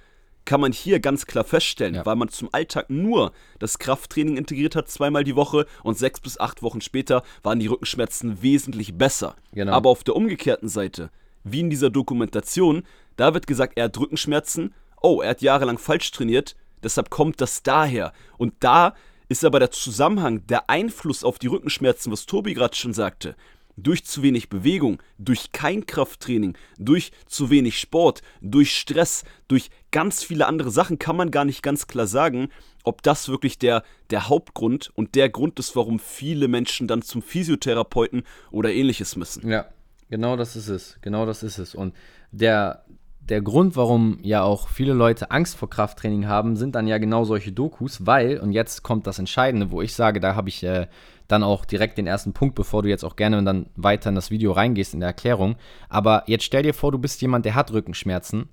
kann 0.48 0.60
man 0.62 0.72
hier 0.72 0.98
ganz 0.98 1.26
klar 1.26 1.44
feststellen, 1.44 1.94
ja. 1.94 2.06
weil 2.06 2.16
man 2.16 2.30
zum 2.30 2.48
Alltag 2.52 2.88
nur 2.88 3.32
das 3.58 3.78
Krafttraining 3.78 4.38
integriert 4.38 4.76
hat, 4.76 4.88
zweimal 4.88 5.22
die 5.22 5.36
Woche 5.36 5.66
und 5.82 5.98
sechs 5.98 6.20
bis 6.20 6.40
acht 6.40 6.62
Wochen 6.62 6.80
später 6.80 7.22
waren 7.42 7.60
die 7.60 7.66
Rückenschmerzen 7.66 8.40
wesentlich 8.42 8.96
besser. 8.96 9.36
Genau. 9.52 9.72
Aber 9.72 9.90
auf 9.90 10.04
der 10.04 10.16
umgekehrten 10.16 10.68
Seite, 10.68 11.10
wie 11.44 11.60
in 11.60 11.68
dieser 11.68 11.90
Dokumentation, 11.90 12.84
da 13.16 13.34
wird 13.34 13.46
gesagt, 13.46 13.74
er 13.76 13.84
hat 13.84 13.98
Rückenschmerzen, 13.98 14.72
oh, 15.02 15.20
er 15.20 15.30
hat 15.30 15.42
jahrelang 15.42 15.76
falsch 15.76 16.10
trainiert, 16.12 16.56
deshalb 16.82 17.10
kommt 17.10 17.42
das 17.42 17.62
daher. 17.62 18.14
Und 18.38 18.54
da 18.60 18.94
ist 19.28 19.44
aber 19.44 19.58
der 19.58 19.70
Zusammenhang, 19.70 20.46
der 20.46 20.70
Einfluss 20.70 21.24
auf 21.24 21.38
die 21.38 21.48
Rückenschmerzen, 21.48 22.10
was 22.10 22.24
Tobi 22.24 22.54
gerade 22.54 22.74
schon 22.74 22.94
sagte, 22.94 23.36
durch 23.82 24.04
zu 24.04 24.22
wenig 24.22 24.48
Bewegung, 24.48 25.02
durch 25.18 25.52
kein 25.52 25.86
Krafttraining, 25.86 26.56
durch 26.78 27.12
zu 27.26 27.50
wenig 27.50 27.78
Sport, 27.78 28.22
durch 28.40 28.76
Stress, 28.76 29.24
durch 29.46 29.70
ganz 29.90 30.22
viele 30.22 30.46
andere 30.46 30.70
Sachen 30.70 30.98
kann 30.98 31.16
man 31.16 31.30
gar 31.30 31.44
nicht 31.44 31.62
ganz 31.62 31.86
klar 31.86 32.06
sagen, 32.06 32.48
ob 32.84 33.02
das 33.02 33.28
wirklich 33.28 33.58
der, 33.58 33.82
der 34.10 34.28
Hauptgrund 34.28 34.90
und 34.94 35.14
der 35.14 35.28
Grund 35.28 35.58
ist, 35.58 35.76
warum 35.76 35.98
viele 35.98 36.48
Menschen 36.48 36.88
dann 36.88 37.02
zum 37.02 37.22
Physiotherapeuten 37.22 38.22
oder 38.50 38.72
ähnliches 38.72 39.16
müssen. 39.16 39.48
Ja, 39.48 39.68
genau 40.10 40.36
das 40.36 40.56
ist 40.56 40.68
es. 40.68 40.98
Genau 41.00 41.26
das 41.26 41.42
ist 41.42 41.58
es. 41.58 41.74
Und 41.74 41.94
der, 42.32 42.84
der 43.28 43.42
Grund, 43.42 43.76
warum 43.76 44.18
ja 44.22 44.42
auch 44.42 44.68
viele 44.68 44.92
Leute 44.92 45.30
Angst 45.30 45.56
vor 45.56 45.68
Krafttraining 45.68 46.26
haben, 46.26 46.56
sind 46.56 46.74
dann 46.74 46.86
ja 46.86 46.98
genau 46.98 47.24
solche 47.24 47.52
Dokus, 47.52 48.06
weil, 48.06 48.38
und 48.38 48.52
jetzt 48.52 48.82
kommt 48.82 49.06
das 49.06 49.18
Entscheidende, 49.18 49.70
wo 49.70 49.82
ich 49.82 49.94
sage, 49.94 50.20
da 50.20 50.34
habe 50.34 50.48
ich 50.48 50.62
äh, 50.62 50.86
dann 51.28 51.42
auch 51.42 51.64
direkt 51.64 51.98
den 51.98 52.06
ersten 52.06 52.32
Punkt, 52.32 52.54
bevor 52.54 52.82
du 52.82 52.88
jetzt 52.88 53.04
auch 53.04 53.16
gerne 53.16 53.42
dann 53.42 53.66
weiter 53.76 54.08
in 54.08 54.14
das 54.14 54.30
Video 54.30 54.52
reingehst 54.52 54.94
in 54.94 55.00
der 55.00 55.10
Erklärung. 55.10 55.56
Aber 55.88 56.24
jetzt 56.26 56.44
stell 56.44 56.62
dir 56.62 56.74
vor, 56.74 56.90
du 56.90 56.98
bist 56.98 57.20
jemand, 57.20 57.44
der 57.44 57.54
hat 57.54 57.72
Rückenschmerzen 57.72 58.48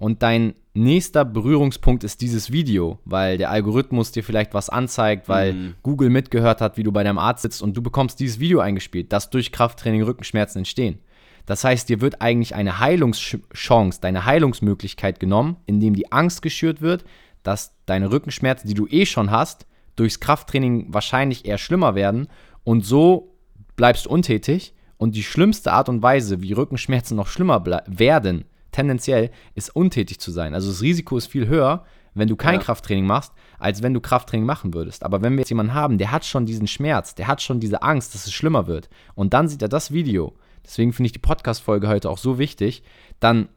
und 0.00 0.22
dein 0.22 0.54
nächster 0.72 1.26
Berührungspunkt 1.26 2.04
ist 2.04 2.22
dieses 2.22 2.50
Video, 2.50 3.00
weil 3.04 3.36
der 3.36 3.50
Algorithmus 3.50 4.12
dir 4.12 4.24
vielleicht 4.24 4.54
was 4.54 4.70
anzeigt, 4.70 5.28
weil 5.28 5.52
mhm. 5.52 5.74
Google 5.82 6.08
mitgehört 6.08 6.62
hat, 6.62 6.78
wie 6.78 6.84
du 6.84 6.92
bei 6.92 7.04
deinem 7.04 7.18
Arzt 7.18 7.42
sitzt 7.42 7.62
und 7.62 7.76
du 7.76 7.82
bekommst 7.82 8.18
dieses 8.18 8.40
Video 8.40 8.60
eingespielt, 8.60 9.12
dass 9.12 9.28
durch 9.28 9.52
Krafttraining 9.52 10.02
Rückenschmerzen 10.02 10.60
entstehen. 10.60 11.00
Das 11.46 11.64
heißt, 11.64 11.88
dir 11.88 12.00
wird 12.00 12.22
eigentlich 12.22 12.54
eine 12.54 12.78
Heilungschance, 12.78 14.00
deine 14.00 14.24
Heilungsmöglichkeit 14.24 15.20
genommen, 15.20 15.56
indem 15.66 15.94
die 15.94 16.12
Angst 16.12 16.42
geschürt 16.42 16.80
wird, 16.80 17.04
dass 17.42 17.74
deine 17.86 18.10
Rückenschmerzen, 18.10 18.68
die 18.68 18.74
du 18.74 18.86
eh 18.86 19.06
schon 19.06 19.30
hast, 19.30 19.66
durchs 19.96 20.20
Krafttraining 20.20 20.86
wahrscheinlich 20.88 21.46
eher 21.46 21.58
schlimmer 21.58 21.94
werden 21.94 22.28
und 22.64 22.84
so 22.84 23.34
bleibst 23.76 24.06
du 24.06 24.10
untätig 24.10 24.74
und 24.96 25.14
die 25.14 25.22
schlimmste 25.22 25.72
Art 25.72 25.88
und 25.88 26.02
Weise, 26.02 26.42
wie 26.42 26.52
Rückenschmerzen 26.52 27.16
noch 27.16 27.26
schlimmer 27.26 27.64
werden, 27.86 28.44
tendenziell, 28.72 29.30
ist 29.54 29.74
untätig 29.74 30.20
zu 30.20 30.30
sein. 30.30 30.54
Also 30.54 30.68
das 30.70 30.82
Risiko 30.82 31.16
ist 31.16 31.26
viel 31.26 31.48
höher, 31.48 31.84
wenn 32.14 32.28
du 32.28 32.36
kein 32.36 32.54
ja. 32.54 32.60
Krafttraining 32.60 33.06
machst, 33.06 33.32
als 33.58 33.82
wenn 33.82 33.94
du 33.94 34.00
Krafttraining 34.00 34.46
machen 34.46 34.74
würdest. 34.74 35.04
Aber 35.04 35.22
wenn 35.22 35.32
wir 35.34 35.40
jetzt 35.40 35.48
jemanden 35.48 35.74
haben, 35.74 35.98
der 35.98 36.10
hat 36.12 36.24
schon 36.24 36.46
diesen 36.46 36.66
Schmerz, 36.66 37.14
der 37.14 37.26
hat 37.28 37.40
schon 37.40 37.60
diese 37.60 37.82
Angst, 37.82 38.14
dass 38.14 38.26
es 38.26 38.32
schlimmer 38.32 38.66
wird 38.66 38.88
und 39.14 39.32
dann 39.32 39.48
sieht 39.48 39.62
er 39.62 39.68
das 39.68 39.92
Video, 39.92 40.34
deswegen 40.64 40.92
finde 40.92 41.06
ich 41.06 41.12
die 41.12 41.18
Podcast-Folge 41.18 41.88
heute 41.88 42.10
auch 42.10 42.18
so 42.18 42.38
wichtig, 42.38 42.82
dann 43.18 43.48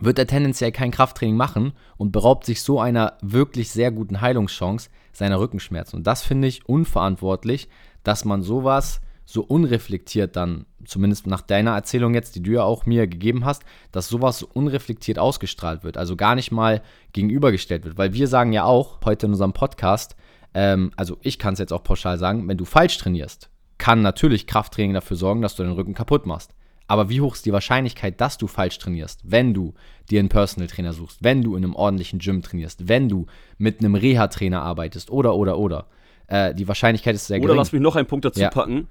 wird 0.00 0.18
er 0.18 0.26
tendenziell 0.26 0.72
kein 0.72 0.90
Krafttraining 0.90 1.36
machen 1.36 1.72
und 1.96 2.12
beraubt 2.12 2.46
sich 2.46 2.62
so 2.62 2.80
einer 2.80 3.18
wirklich 3.22 3.70
sehr 3.70 3.90
guten 3.90 4.20
Heilungschance 4.20 4.88
seiner 5.12 5.40
Rückenschmerzen. 5.40 5.98
Und 5.98 6.06
das 6.06 6.22
finde 6.22 6.48
ich 6.48 6.66
unverantwortlich, 6.66 7.68
dass 8.02 8.24
man 8.24 8.42
sowas 8.42 9.00
so 9.24 9.42
unreflektiert 9.42 10.34
dann, 10.34 10.66
zumindest 10.84 11.26
nach 11.26 11.42
deiner 11.42 11.72
Erzählung 11.72 12.14
jetzt, 12.14 12.34
die 12.34 12.42
du 12.42 12.52
ja 12.52 12.62
auch 12.64 12.84
mir 12.84 13.06
gegeben 13.06 13.44
hast, 13.44 13.62
dass 13.92 14.08
sowas 14.08 14.38
so 14.38 14.48
unreflektiert 14.52 15.20
ausgestrahlt 15.20 15.84
wird, 15.84 15.96
also 15.96 16.16
gar 16.16 16.34
nicht 16.34 16.50
mal 16.50 16.82
gegenübergestellt 17.12 17.84
wird. 17.84 17.96
Weil 17.96 18.12
wir 18.12 18.26
sagen 18.26 18.52
ja 18.52 18.64
auch 18.64 18.98
heute 19.04 19.26
in 19.26 19.32
unserem 19.32 19.52
Podcast, 19.52 20.16
ähm, 20.52 20.90
also 20.96 21.16
ich 21.22 21.38
kann 21.38 21.52
es 21.52 21.60
jetzt 21.60 21.72
auch 21.72 21.84
pauschal 21.84 22.18
sagen, 22.18 22.48
wenn 22.48 22.58
du 22.58 22.64
falsch 22.64 22.98
trainierst, 22.98 23.50
kann 23.80 24.02
natürlich 24.02 24.46
Krafttraining 24.46 24.94
dafür 24.94 25.16
sorgen, 25.16 25.42
dass 25.42 25.56
du 25.56 25.64
den 25.64 25.72
Rücken 25.72 25.94
kaputt 25.94 26.26
machst. 26.26 26.54
Aber 26.86 27.08
wie 27.08 27.20
hoch 27.20 27.34
ist 27.34 27.46
die 27.46 27.52
Wahrscheinlichkeit, 27.52 28.20
dass 28.20 28.36
du 28.36 28.46
falsch 28.46 28.78
trainierst, 28.78 29.20
wenn 29.24 29.54
du 29.54 29.74
dir 30.10 30.20
einen 30.20 30.28
Personal 30.28 30.68
Trainer 30.68 30.92
suchst, 30.92 31.22
wenn 31.22 31.42
du 31.42 31.56
in 31.56 31.64
einem 31.64 31.74
ordentlichen 31.74 32.18
Gym 32.18 32.42
trainierst, 32.42 32.88
wenn 32.88 33.08
du 33.08 33.26
mit 33.58 33.80
einem 33.80 33.94
Reha-Trainer 33.94 34.60
arbeitest 34.62 35.10
oder, 35.10 35.34
oder, 35.34 35.58
oder? 35.58 35.86
Äh, 36.26 36.54
die 36.54 36.68
Wahrscheinlichkeit 36.68 37.14
ist 37.14 37.28
sehr 37.28 37.38
gering. 37.38 37.50
Oder 37.50 37.56
lass 37.56 37.72
mich 37.72 37.80
noch 37.80 37.96
einen 37.96 38.06
Punkt 38.06 38.24
dazu 38.24 38.40
ja. 38.40 38.50
packen. 38.50 38.88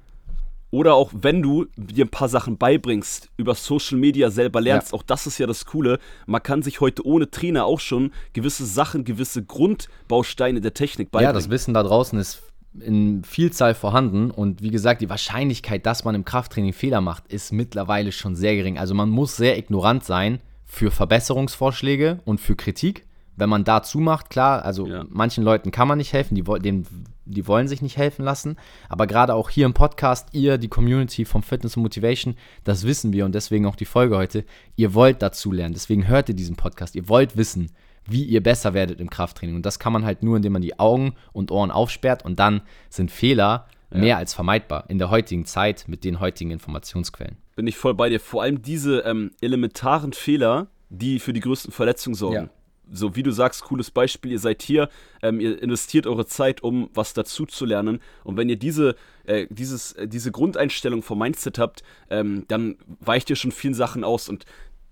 Oder 0.72 0.94
auch 0.94 1.12
wenn 1.14 1.42
du 1.42 1.66
dir 1.76 2.06
ein 2.06 2.10
paar 2.10 2.30
Sachen 2.30 2.58
beibringst, 2.58 3.30
über 3.38 3.56
Social 3.56 3.98
Media 3.98 4.30
selber 4.30 4.62
lernst, 4.62 4.92
ja. 4.92 4.98
auch 4.98 5.04
das 5.04 5.28
ist 5.28 5.38
ja 5.38 5.48
das 5.48 5.66
Coole. 5.66 6.00
Man 6.26 6.42
kann 6.42 6.62
sich 6.62 6.80
heute 6.80 7.06
ohne 7.06 7.30
Trainer 7.30 7.66
auch 7.66 7.80
schon 7.80 8.12
gewisse 8.34 8.66
Sachen, 8.66 9.04
gewisse 9.04 9.44
Grundbausteine 9.44 10.62
der 10.62 10.74
Technik 10.74 11.12
beibringen. 11.12 11.30
Ja, 11.30 11.34
das 11.34 11.50
Wissen 11.50 11.74
da 11.74 11.84
draußen 11.84 12.18
ist 12.20 12.44
in 12.80 13.24
Vielzahl 13.24 13.74
vorhanden 13.74 14.32
und 14.32 14.62
wie 14.62 14.70
gesagt, 14.70 15.02
die 15.02 15.10
Wahrscheinlichkeit, 15.10 15.86
dass 15.86 16.04
man 16.04 16.16
im 16.16 16.26
Krafttraining 16.26 16.74
Fehler 16.74 17.02
macht, 17.02 17.28
ist 17.28 17.52
mittlerweile 17.52 18.12
schon 18.12 18.36
sehr 18.36 18.56
gering. 18.56 18.78
Also 18.78 18.94
man 18.94 19.10
muss 19.10 19.36
sehr 19.36 19.58
ignorant 19.58 20.04
sein 20.04 20.40
für 20.66 20.92
Verbesserungsvorschläge 20.92 22.20
und 22.26 22.40
für 22.40 22.56
Kritik. 22.56 23.06
Wenn 23.36 23.50
man 23.50 23.64
dazu 23.64 24.00
macht, 24.00 24.30
klar, 24.30 24.64
also 24.66 24.86
ja. 24.86 25.06
manchen 25.10 25.44
Leuten 25.44 25.72
kann 25.72 25.88
man 25.88 25.98
nicht 25.98 26.14
helfen, 26.14 26.36
die, 26.36 26.44
dem, 26.44 26.86
die 27.26 27.48
wollen 27.48 27.70
sich 27.70 27.82
nicht 27.82 27.98
helfen 27.98 28.24
lassen. 28.24 28.58
Aber 28.90 29.08
gerade 29.08 29.34
auch 29.34 29.50
hier 29.50 29.66
im 29.66 29.74
Podcast, 29.74 30.28
ihr, 30.34 30.58
die 30.58 30.68
Community 30.68 31.24
vom 31.26 31.42
Fitness 31.42 31.78
und 31.78 31.84
Motivation, 31.84 32.36
das 32.66 32.84
wissen 32.84 33.14
wir 33.14 33.26
und 33.26 33.34
deswegen 33.34 33.66
auch 33.66 33.78
die 33.78 33.86
Folge 33.86 34.18
heute. 34.18 34.44
Ihr 34.76 34.94
wollt 34.94 35.22
dazu 35.22 35.52
lernen, 35.52 35.74
deswegen 35.74 36.08
hört 36.08 36.30
ihr 36.30 36.36
diesen 36.36 36.58
Podcast. 36.58 36.96
Ihr 36.96 37.08
wollt 37.08 37.38
wissen, 37.38 37.72
wie 38.10 38.24
ihr 38.24 38.42
besser 38.42 38.74
werdet 38.74 39.00
im 39.00 39.10
Krafttraining. 39.10 39.56
Und 39.56 39.66
das 39.66 39.80
kann 39.80 39.94
man 39.94 40.06
halt 40.06 40.24
nur, 40.24 40.38
indem 40.38 40.54
man 40.54 40.62
die 40.62 40.80
Augen 40.80 41.14
und 41.34 41.52
Ohren 41.52 41.72
aufsperrt 41.72 42.26
und 42.26 42.40
dann 42.40 42.62
sind 42.90 43.12
Fehler 43.12 43.68
ja. 43.92 44.00
mehr 44.00 44.18
als 44.18 44.34
vermeidbar 44.34 44.86
in 44.90 44.98
der 44.98 45.10
heutigen 45.10 45.46
Zeit 45.46 45.86
mit 45.88 46.04
den 46.04 46.20
heutigen 46.20 46.52
Informationsquellen. 46.52 47.38
Bin 47.56 47.68
ich 47.68 47.78
voll 47.78 47.94
bei 47.94 48.10
dir. 48.10 48.20
Vor 48.20 48.42
allem 48.42 48.62
diese 48.62 49.00
ähm, 49.00 49.32
elementaren 49.42 50.14
Fehler, 50.14 50.68
die 50.90 51.20
für 51.20 51.34
die 51.34 51.42
größten 51.42 51.72
Verletzungen 51.72 52.16
sorgen. 52.16 52.36
Ja. 52.36 52.50
So 52.92 53.16
wie 53.16 53.22
du 53.22 53.32
sagst, 53.32 53.64
cooles 53.64 53.92
Beispiel, 53.92 54.32
ihr 54.32 54.40
seid 54.40 54.64
hier, 54.64 54.90
ähm, 55.22 55.40
ihr 55.40 55.62
investiert 55.62 56.08
eure 56.08 56.26
Zeit, 56.26 56.64
um 56.64 56.90
was 56.96 57.14
dazu 57.14 57.46
zu 57.46 57.66
lernen. 57.66 58.00
Und 58.24 58.38
wenn 58.38 58.50
ihr 58.50 58.56
diese, 58.56 58.96
äh, 59.26 59.46
dieses, 59.52 59.92
äh, 59.94 60.08
diese 60.08 60.32
Grundeinstellung 60.32 61.04
vom 61.04 61.20
Mindset 61.20 61.60
habt, 61.60 61.84
ähm, 62.10 62.46
dann 62.48 62.78
weicht 63.00 63.30
ihr 63.30 63.36
schon 63.36 63.52
vielen 63.52 63.76
Sachen 63.76 64.04
aus. 64.04 64.28
Und 64.28 64.46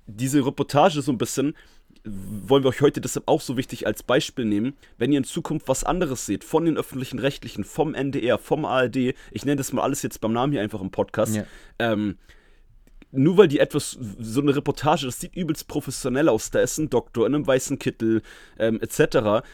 diese 0.06 0.46
Reportage 0.46 1.02
so 1.02 1.12
ein 1.12 1.18
bisschen, 1.18 1.56
wollen 2.48 2.64
wir 2.64 2.70
euch 2.70 2.82
heute 2.82 3.02
deshalb 3.02 3.28
auch 3.28 3.42
so 3.42 3.58
wichtig 3.58 3.88
als 3.88 4.04
Beispiel 4.04 4.46
nehmen, 4.46 4.76
wenn 4.98 5.12
ihr 5.12 5.18
in 5.18 5.24
Zukunft 5.24 5.68
was 5.68 5.84
anderes 5.84 6.26
seht, 6.26 6.44
von 6.44 6.66
den 6.66 6.78
öffentlichen 6.78 7.20
Rechtlichen, 7.20 7.64
vom 7.64 7.94
NDR, 7.94 8.38
vom 8.38 8.66
ARD, 8.66 9.14
ich 9.32 9.46
nenne 9.46 9.58
das 9.58 9.74
mal 9.74 9.82
alles 9.82 10.02
jetzt 10.02 10.22
beim 10.22 10.34
Namen 10.34 10.54
hier 10.54 10.62
einfach 10.62 10.82
im 10.82 10.92
Podcast, 10.92 11.36
ja. 11.36 11.46
ähm, 11.80 12.18
nur 13.12 13.38
weil 13.38 13.48
die 13.48 13.60
etwas, 13.60 13.98
so 14.20 14.42
eine 14.42 14.56
Reportage, 14.56 15.06
das 15.06 15.20
sieht 15.20 15.36
übelst 15.36 15.68
professionell 15.68 16.30
aus, 16.30 16.52
da 16.52 16.60
ist 16.60 16.78
ein 16.78 16.90
Doktor 16.90 17.26
in 17.26 17.36
einem 17.36 17.48
weißen 17.48 17.80
Kittel, 17.80 18.22
ähm, 18.60 18.82
etc., 18.82 19.46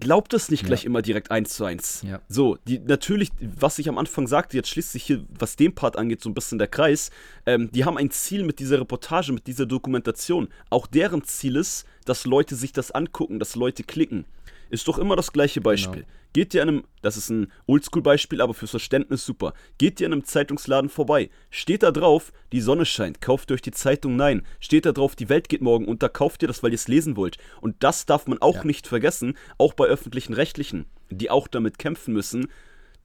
glaubt 0.00 0.32
es 0.34 0.50
nicht 0.50 0.64
gleich 0.64 0.82
ja. 0.82 0.86
immer 0.86 1.02
direkt 1.02 1.30
eins 1.30 1.54
zu 1.54 1.64
eins. 1.64 2.02
Ja. 2.02 2.20
So, 2.28 2.56
die 2.66 2.78
natürlich, 2.78 3.30
was 3.40 3.78
ich 3.78 3.88
am 3.88 3.98
Anfang 3.98 4.26
sagte, 4.26 4.56
jetzt 4.56 4.68
schließt 4.68 4.92
sich 4.92 5.02
hier, 5.02 5.24
was 5.38 5.56
den 5.56 5.74
Part 5.74 5.96
angeht, 5.96 6.22
so 6.22 6.30
ein 6.30 6.34
bisschen 6.34 6.58
der 6.58 6.68
Kreis. 6.68 7.10
Ähm, 7.46 7.70
die 7.72 7.84
haben 7.84 7.98
ein 7.98 8.10
Ziel 8.10 8.44
mit 8.44 8.58
dieser 8.58 8.80
Reportage, 8.80 9.32
mit 9.32 9.46
dieser 9.46 9.66
Dokumentation. 9.66 10.48
Auch 10.70 10.86
deren 10.86 11.24
Ziel 11.24 11.56
ist, 11.56 11.84
dass 12.04 12.24
Leute 12.24 12.54
sich 12.54 12.72
das 12.72 12.90
angucken, 12.90 13.38
dass 13.38 13.54
Leute 13.54 13.82
klicken 13.82 14.24
ist 14.70 14.88
doch 14.88 14.98
immer 14.98 15.16
das 15.16 15.32
gleiche 15.32 15.60
Beispiel. 15.60 16.02
Genau. 16.02 16.14
Geht 16.34 16.54
ihr 16.54 16.62
einem, 16.62 16.84
das 17.00 17.16
ist 17.16 17.30
ein 17.30 17.50
Oldschool-Beispiel, 17.66 18.40
aber 18.40 18.54
fürs 18.54 18.70
Verständnis 18.70 19.24
super. 19.24 19.54
Geht 19.78 20.00
ihr 20.00 20.06
an 20.06 20.12
einem 20.12 20.24
Zeitungsladen 20.24 20.90
vorbei, 20.90 21.30
steht 21.50 21.82
da 21.82 21.90
drauf, 21.90 22.32
die 22.52 22.60
Sonne 22.60 22.84
scheint, 22.84 23.20
kauft 23.20 23.50
ihr 23.50 23.54
euch 23.54 23.62
die 23.62 23.70
Zeitung? 23.70 24.16
Nein. 24.16 24.46
Steht 24.60 24.84
da 24.84 24.92
drauf, 24.92 25.16
die 25.16 25.28
Welt 25.28 25.48
geht 25.48 25.62
morgen 25.62 25.86
unter, 25.86 26.08
kauft 26.08 26.42
ihr 26.42 26.48
das, 26.48 26.62
weil 26.62 26.72
ihr 26.72 26.76
es 26.76 26.88
lesen 26.88 27.16
wollt. 27.16 27.38
Und 27.60 27.76
das 27.80 28.06
darf 28.06 28.26
man 28.26 28.38
auch 28.42 28.56
ja. 28.56 28.64
nicht 28.64 28.86
vergessen, 28.86 29.36
auch 29.56 29.72
bei 29.72 29.86
öffentlichen 29.86 30.34
Rechtlichen, 30.34 30.86
die 31.10 31.30
auch 31.30 31.48
damit 31.48 31.78
kämpfen 31.78 32.12
müssen, 32.12 32.48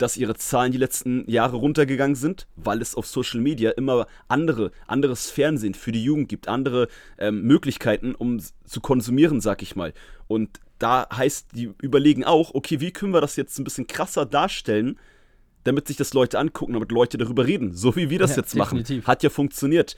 dass 0.03 0.17
ihre 0.17 0.35
Zahlen 0.35 0.73
die 0.73 0.77
letzten 0.77 1.23
Jahre 1.31 1.55
runtergegangen 1.55 2.15
sind, 2.15 2.45
weil 2.57 2.81
es 2.81 2.93
auf 2.93 3.07
Social 3.07 3.39
Media 3.39 3.71
immer 3.71 4.05
andere, 4.27 4.73
anderes 4.85 5.29
Fernsehen 5.29 5.75
für 5.75 5.93
die 5.93 6.03
Jugend 6.03 6.27
gibt, 6.27 6.49
andere 6.49 6.89
ähm, 7.17 7.43
Möglichkeiten, 7.43 8.13
um 8.13 8.41
zu 8.65 8.81
konsumieren, 8.81 9.39
sag 9.39 9.61
ich 9.61 9.77
mal. 9.77 9.93
Und 10.27 10.59
da 10.77 11.07
heißt, 11.09 11.55
die 11.55 11.71
überlegen 11.81 12.25
auch, 12.25 12.53
okay, 12.53 12.81
wie 12.81 12.91
können 12.91 13.13
wir 13.13 13.21
das 13.21 13.37
jetzt 13.37 13.57
ein 13.57 13.63
bisschen 13.63 13.87
krasser 13.87 14.25
darstellen, 14.25 14.99
damit 15.63 15.87
sich 15.87 15.95
das 15.95 16.13
Leute 16.13 16.37
angucken, 16.37 16.73
damit 16.73 16.91
Leute 16.91 17.17
darüber 17.17 17.47
reden, 17.47 17.73
so 17.73 17.95
wie 17.95 18.09
wir 18.09 18.19
das 18.19 18.31
ja, 18.31 18.41
jetzt 18.41 18.53
definitiv. 18.53 18.97
machen. 18.97 19.07
Hat 19.07 19.23
ja 19.23 19.29
funktioniert. 19.29 19.95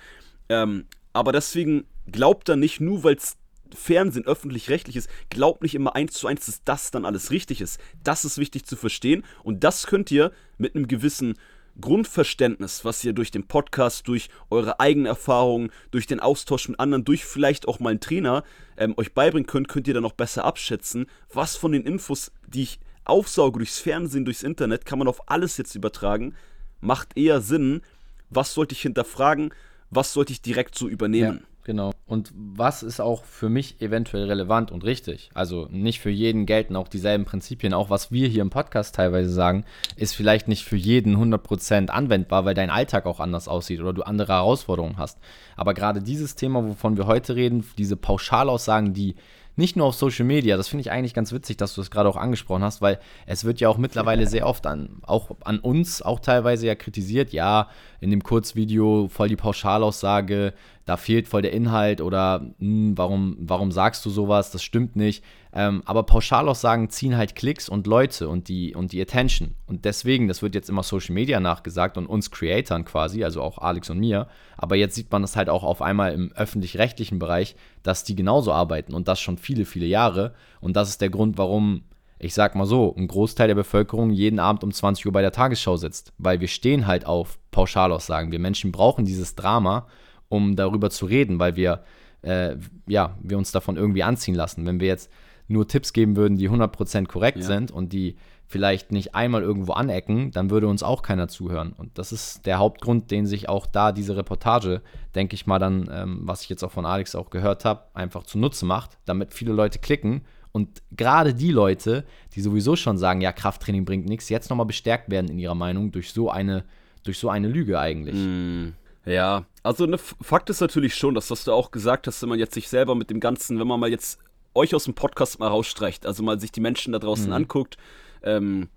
Ähm, 0.49 0.85
aber 1.13 1.31
deswegen 1.31 1.85
glaubt 2.11 2.47
da 2.47 2.55
nicht, 2.55 2.79
nur 2.79 3.03
weil 3.03 3.15
es 3.15 3.37
Fernsehen 3.73 4.25
öffentlich-rechtlich 4.25 4.95
ist, 4.95 5.09
glaubt 5.29 5.63
nicht 5.63 5.75
immer 5.75 5.95
eins 5.95 6.13
zu 6.13 6.27
eins, 6.27 6.45
dass 6.45 6.63
das 6.63 6.91
dann 6.91 7.05
alles 7.05 7.31
richtig 7.31 7.61
ist. 7.61 7.79
Das 8.03 8.25
ist 8.25 8.37
wichtig 8.37 8.65
zu 8.65 8.75
verstehen 8.75 9.23
und 9.43 9.63
das 9.63 9.87
könnt 9.87 10.11
ihr 10.11 10.31
mit 10.57 10.75
einem 10.75 10.87
gewissen 10.87 11.35
Grundverständnis, 11.79 12.85
was 12.85 13.03
ihr 13.03 13.13
durch 13.13 13.31
den 13.31 13.47
Podcast, 13.47 14.07
durch 14.07 14.29
eure 14.49 14.79
eigenen 14.79 15.07
Erfahrungen, 15.07 15.71
durch 15.91 16.07
den 16.07 16.19
Austausch 16.19 16.69
mit 16.69 16.79
anderen, 16.79 17.03
durch 17.03 17.25
vielleicht 17.25 17.67
auch 17.67 17.79
mal 17.79 17.89
einen 17.89 17.99
Trainer 17.99 18.43
ähm, 18.77 18.93
euch 18.97 19.13
beibringen 19.13 19.47
könnt, 19.47 19.67
könnt 19.67 19.87
ihr 19.87 19.93
dann 19.93 20.05
auch 20.05 20.13
besser 20.13 20.45
abschätzen, 20.45 21.07
was 21.33 21.57
von 21.57 21.73
den 21.73 21.83
Infos, 21.83 22.31
die 22.47 22.63
ich 22.63 22.79
aufsauge 23.03 23.59
durchs 23.59 23.79
Fernsehen, 23.79 24.25
durchs 24.25 24.43
Internet, 24.43 24.85
kann 24.85 24.99
man 24.99 25.07
auf 25.07 25.29
alles 25.29 25.57
jetzt 25.57 25.75
übertragen, 25.75 26.33
macht 26.79 27.17
eher 27.17 27.41
Sinn, 27.41 27.81
was 28.29 28.53
sollte 28.53 28.73
ich 28.73 28.81
hinterfragen, 28.81 29.53
was 29.89 30.13
sollte 30.13 30.33
ich 30.33 30.41
direkt 30.41 30.75
so 30.75 30.87
übernehmen. 30.87 31.39
Ja. 31.41 31.54
Genau. 31.65 31.91
Und 32.05 32.31
was 32.35 32.83
ist 32.83 32.99
auch 32.99 33.23
für 33.23 33.49
mich 33.49 33.81
eventuell 33.81 34.25
relevant 34.25 34.71
und 34.71 34.83
richtig? 34.83 35.31
Also 35.33 35.67
nicht 35.71 35.99
für 35.99 36.11
jeden 36.11 36.45
gelten 36.45 36.75
auch 36.75 36.87
dieselben 36.87 37.25
Prinzipien. 37.25 37.73
Auch 37.73 37.89
was 37.89 38.11
wir 38.11 38.27
hier 38.27 38.43
im 38.43 38.51
Podcast 38.51 38.93
teilweise 38.93 39.31
sagen, 39.31 39.65
ist 39.95 40.15
vielleicht 40.15 40.47
nicht 40.47 40.63
für 40.63 40.75
jeden 40.75 41.17
100% 41.17 41.89
anwendbar, 41.89 42.45
weil 42.45 42.53
dein 42.53 42.69
Alltag 42.69 43.07
auch 43.07 43.19
anders 43.19 43.47
aussieht 43.47 43.81
oder 43.81 43.93
du 43.93 44.03
andere 44.03 44.33
Herausforderungen 44.33 44.99
hast. 44.99 45.17
Aber 45.57 45.73
gerade 45.73 46.03
dieses 46.03 46.35
Thema, 46.35 46.63
wovon 46.63 46.97
wir 46.97 47.07
heute 47.07 47.35
reden, 47.35 47.65
diese 47.79 47.97
Pauschalaussagen, 47.97 48.93
die 48.93 49.15
nicht 49.55 49.75
nur 49.75 49.87
auf 49.87 49.95
Social 49.95 50.25
Media, 50.25 50.57
das 50.57 50.67
finde 50.67 50.81
ich 50.81 50.91
eigentlich 50.91 51.13
ganz 51.13 51.31
witzig, 51.31 51.57
dass 51.57 51.73
du 51.75 51.81
es 51.81 51.89
gerade 51.89 52.09
auch 52.09 52.17
angesprochen 52.17 52.63
hast, 52.63 52.81
weil 52.81 52.99
es 53.25 53.45
wird 53.45 53.59
ja 53.59 53.69
auch 53.69 53.77
mittlerweile 53.77 54.27
sehr 54.27 54.47
oft 54.47 54.67
an, 54.67 54.97
auch 55.03 55.31
an 55.43 55.59
uns 55.59 56.01
auch 56.01 56.19
teilweise 56.19 56.67
ja 56.67 56.75
kritisiert, 56.75 57.31
ja, 57.31 57.69
in 58.01 58.11
dem 58.11 58.21
Kurzvideo 58.21 59.07
voll 59.07 59.29
die 59.29 59.35
Pauschalaussage, 59.35 60.53
da 60.85 60.97
fehlt 60.97 61.27
voll 61.27 61.41
der 61.41 61.51
Inhalt 61.51 61.99
oder 61.99 62.39
mh, 62.39 62.53
hm, 62.59 62.97
warum, 62.97 63.37
warum 63.39 63.71
sagst 63.71 64.05
du 64.05 64.09
sowas, 64.09 64.51
das 64.51 64.63
stimmt 64.63 64.95
nicht. 64.95 65.23
Ähm, 65.51 65.81
aber 65.85 66.03
Pauschalaussagen 66.03 66.89
ziehen 66.89 67.17
halt 67.17 67.35
Klicks 67.35 67.69
und 67.69 67.87
Leute 67.87 68.29
und 68.29 68.49
die, 68.49 68.75
und 68.75 68.91
die 68.91 69.01
Attention. 69.01 69.55
Und 69.65 69.85
deswegen, 69.85 70.27
das 70.27 70.41
wird 70.41 70.53
jetzt 70.53 70.69
immer 70.69 70.83
Social 70.83 71.13
Media 71.13 71.39
nachgesagt 71.39 71.97
und 71.97 72.05
uns 72.05 72.29
Creatoren 72.29 72.85
quasi, 72.85 73.23
also 73.23 73.41
auch 73.41 73.57
Alex 73.57 73.89
und 73.89 73.99
mir. 73.99 74.27
Aber 74.57 74.75
jetzt 74.75 74.95
sieht 74.95 75.11
man 75.11 75.23
das 75.23 75.35
halt 75.35 75.49
auch 75.49 75.63
auf 75.63 75.81
einmal 75.81 76.13
im 76.13 76.31
öffentlich-rechtlichen 76.33 77.17
Bereich, 77.17 77.55
dass 77.81 78.03
die 78.03 78.15
genauso 78.15 78.51
arbeiten 78.51 78.93
und 78.93 79.07
das 79.07 79.19
schon 79.19 79.37
viele, 79.37 79.65
viele 79.65 79.87
Jahre. 79.87 80.33
Und 80.61 80.75
das 80.75 80.89
ist 80.89 81.01
der 81.01 81.09
Grund, 81.09 81.37
warum 81.37 81.83
ich 82.17 82.33
sag 82.33 82.55
mal 82.55 82.65
so, 82.65 82.95
ein 82.97 83.07
Großteil 83.07 83.47
der 83.47 83.55
Bevölkerung 83.55 84.09
jeden 84.09 84.39
Abend 84.39 84.63
um 84.63 84.71
20 84.71 85.05
Uhr 85.05 85.11
bei 85.11 85.21
der 85.21 85.33
Tagesschau 85.33 85.75
sitzt, 85.75 86.13
weil 86.17 86.39
wir 86.39 86.47
stehen 86.47 86.87
halt 86.87 87.05
auf 87.05 87.37
Pauschalaussagen. 87.51 88.31
Wir 88.31 88.39
Menschen 88.39 88.71
brauchen 88.71 89.05
dieses 89.05 89.35
Drama, 89.35 89.85
um 90.29 90.55
darüber 90.55 90.89
zu 90.89 91.05
reden, 91.05 91.39
weil 91.39 91.55
wir, 91.55 91.83
äh, 92.21 92.55
ja, 92.87 93.17
wir 93.21 93.37
uns 93.37 93.51
davon 93.51 93.77
irgendwie 93.77 94.03
anziehen 94.03 94.35
lassen. 94.35 94.65
Wenn 94.65 94.79
wir 94.79 94.87
jetzt 94.87 95.11
nur 95.47 95.67
Tipps 95.67 95.93
geben 95.93 96.15
würden, 96.15 96.37
die 96.37 96.49
100% 96.49 97.07
korrekt 97.07 97.39
ja. 97.39 97.43
sind 97.43 97.71
und 97.71 97.93
die 97.93 98.15
vielleicht 98.47 98.91
nicht 98.91 99.15
einmal 99.15 99.41
irgendwo 99.41 99.73
anecken, 99.73 100.31
dann 100.31 100.49
würde 100.49 100.67
uns 100.67 100.83
auch 100.83 101.01
keiner 101.01 101.27
zuhören. 101.27 101.73
Und 101.73 101.97
das 101.97 102.11
ist 102.11 102.45
der 102.45 102.59
Hauptgrund, 102.59 103.09
den 103.09 103.25
sich 103.25 103.49
auch 103.49 103.65
da 103.65 103.91
diese 103.91 104.15
Reportage, 104.15 104.81
denke 105.15 105.33
ich 105.33 105.47
mal 105.47 105.59
dann, 105.59 105.89
ähm, 105.91 106.19
was 106.21 106.43
ich 106.43 106.49
jetzt 106.49 106.63
auch 106.63 106.71
von 106.71 106.85
Alex 106.85 107.15
auch 107.15 107.31
gehört 107.31 107.65
habe, 107.65 107.85
einfach 107.93 108.23
zunutze 108.23 108.65
macht, 108.65 108.97
damit 109.05 109.33
viele 109.33 109.51
Leute 109.51 109.79
klicken 109.79 110.21
und 110.55 110.81
gerade 110.95 111.33
die 111.33 111.51
Leute, 111.51 112.05
die 112.33 112.39
sowieso 112.39 112.77
schon 112.77 112.97
sagen, 112.97 113.19
ja, 113.19 113.33
Krafttraining 113.33 113.83
bringt 113.83 114.05
nichts, 114.05 114.29
jetzt 114.29 114.49
nochmal 114.49 114.65
bestärkt 114.65 115.11
werden 115.11 115.29
in 115.29 115.37
ihrer 115.37 115.53
Meinung 115.53 115.91
durch 115.91 116.13
so 116.13 116.29
eine, 116.29 116.63
durch 117.03 117.19
so 117.19 117.29
eine 117.29 117.49
Lüge 117.49 117.77
eigentlich. 117.77 118.15
Mm, 118.15 118.69
ja, 119.05 119.45
also 119.63 119.85
ne, 119.85 119.97
Fakt 119.97 120.49
ist 120.49 120.61
natürlich 120.61 120.95
schon, 120.95 121.15
dass 121.15 121.31
was 121.31 121.43
du 121.43 121.51
auch 121.51 121.71
gesagt 121.71 122.07
hast, 122.07 122.21
wenn 122.21 122.29
man 122.29 122.39
jetzt 122.39 122.53
sich 122.53 122.69
selber 122.69 122.95
mit 122.95 123.09
dem 123.09 123.19
Ganzen, 123.19 123.59
wenn 123.59 123.67
man 123.67 123.79
mal 123.79 123.89
jetzt 123.89 124.19
euch 124.53 124.73
aus 124.73 124.85
dem 124.85 124.93
Podcast 124.93 125.39
mal 125.39 125.47
rausstreicht, 125.47 126.05
also 126.05 126.23
mal 126.23 126.39
sich 126.39 126.51
die 126.51 126.61
Menschen 126.61 126.93
da 126.93 126.99
draußen 126.99 127.27
mhm. 127.27 127.33
anguckt. 127.33 127.77
Ähm, 128.23 128.69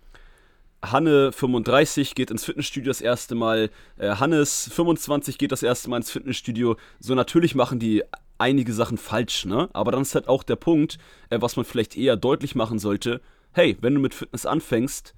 Hanne 0.83 1.33
35 1.33 2.15
geht 2.15 2.31
ins 2.31 2.45
Fitnessstudio 2.45 2.91
das 2.91 3.01
erste 3.01 3.35
Mal, 3.35 3.71
äh, 3.97 4.11
Hannes 4.17 4.71
25 4.73 5.39
geht 5.39 5.51
das 5.51 5.63
erste 5.63 5.91
Mal 5.91 5.99
ins 5.99 6.11
Fitnessstudio. 6.11 6.77
So 7.01 7.15
natürlich 7.15 7.55
machen 7.55 7.79
die 7.81 8.05
einige 8.39 8.73
Sachen 8.73 8.99
falsch, 8.99 9.45
ne? 9.45 9.69
Aber 9.73 9.91
dann 9.91 10.03
ist 10.03 10.15
halt 10.15 10.29
auch 10.29 10.45
der 10.45 10.57
Punkt, 10.57 10.99
äh, 11.31 11.41
was 11.41 11.57
man 11.57 11.65
vielleicht 11.65 11.97
eher 11.97 12.17
deutlich 12.17 12.55
machen 12.55 12.79
sollte. 12.79 13.21
Hey, 13.53 13.77
wenn 13.81 13.95
du 13.95 14.01
mit 14.01 14.15
Fitness 14.15 14.47
anfängst, 14.47 15.15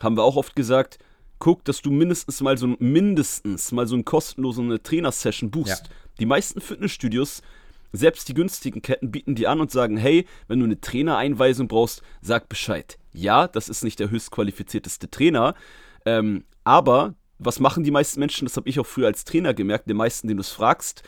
haben 0.00 0.16
wir 0.16 0.22
auch 0.22 0.36
oft 0.36 0.54
gesagt, 0.54 0.98
guck, 1.42 1.64
dass 1.64 1.82
du 1.82 1.90
mindestens 1.90 2.40
mal 2.40 2.56
so 2.56 2.76
mindestens 2.78 3.72
mal 3.72 3.88
so 3.88 3.96
eine 3.96 4.04
kostenlose 4.04 4.80
Trainersession 4.80 5.50
buchst. 5.50 5.86
Ja. 5.88 5.92
Die 6.20 6.26
meisten 6.26 6.60
Fitnessstudios 6.60 7.42
selbst 7.90 8.28
die 8.28 8.34
günstigen 8.34 8.80
Ketten 8.80 9.10
bieten 9.10 9.34
die 9.34 9.48
an 9.48 9.60
und 9.60 9.72
sagen, 9.72 9.96
hey, 9.96 10.24
wenn 10.46 10.60
du 10.60 10.66
eine 10.66 10.80
Trainereinweisung 10.80 11.66
brauchst, 11.66 12.00
sag 12.20 12.48
Bescheid. 12.48 12.96
Ja, 13.12 13.48
das 13.48 13.68
ist 13.68 13.82
nicht 13.82 13.98
der 13.98 14.10
höchstqualifizierteste 14.10 15.10
Trainer, 15.10 15.56
ähm, 16.06 16.44
aber 16.62 17.16
was 17.40 17.58
machen 17.58 17.82
die 17.82 17.90
meisten 17.90 18.20
Menschen? 18.20 18.46
Das 18.46 18.56
habe 18.56 18.68
ich 18.68 18.78
auch 18.78 18.86
früher 18.86 19.08
als 19.08 19.24
Trainer 19.24 19.52
gemerkt. 19.52 19.90
Den 19.90 19.96
meisten, 19.96 20.28
den 20.28 20.36
du 20.36 20.42
es 20.42 20.50
fragst, 20.50 21.02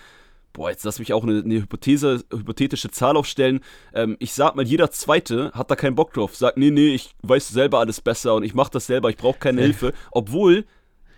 boah, 0.55 0.71
jetzt 0.71 0.85
lass 0.85 0.99
mich 0.99 1.13
auch 1.13 1.25
eine, 1.25 1.41
eine 1.41 1.57
Hypothese, 1.57 2.25
hypothetische 2.33 2.91
Zahl 2.91 3.17
aufstellen. 3.19 3.61
Ähm, 3.93 4.17
ich 4.21 4.33
sag 4.33 4.57
mal, 4.57 4.67
jeder 4.67 4.91
Zweite 4.91 5.53
hat 5.53 5.71
da 5.71 5.77
keinen 5.77 5.97
Bock 5.97 6.15
drauf. 6.15 6.35
Sagt, 6.35 6.57
nee, 6.57 6.71
nee, 6.71 6.95
ich 6.95 7.15
weiß 7.23 7.49
selber 7.49 7.81
alles 7.81 8.01
besser 8.01 8.35
und 8.35 8.45
ich 8.45 8.55
mache 8.55 8.71
das 8.71 8.87
selber, 8.87 9.11
ich 9.11 9.19
brauche 9.19 9.39
keine 9.39 9.61
ja. 9.61 9.67
Hilfe. 9.67 9.93
Obwohl, 10.13 10.65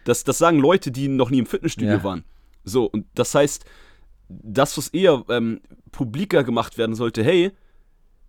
das, 0.05 0.25
das 0.25 0.39
sagen 0.39 0.59
Leute, 0.59 0.91
die 0.91 1.07
noch 1.07 1.31
nie 1.31 1.39
im 1.39 1.47
Fitnessstudio 1.47 1.95
ja. 1.95 2.05
waren. 2.05 2.25
So, 2.65 2.87
und 2.87 3.07
das 3.15 3.35
heißt, 3.35 3.65
das, 4.29 4.77
was 4.77 4.89
eher 4.89 5.25
ähm, 5.29 5.61
publiker 5.93 6.43
gemacht 6.43 6.79
werden 6.79 6.97
sollte, 6.97 7.23
hey, 7.23 7.53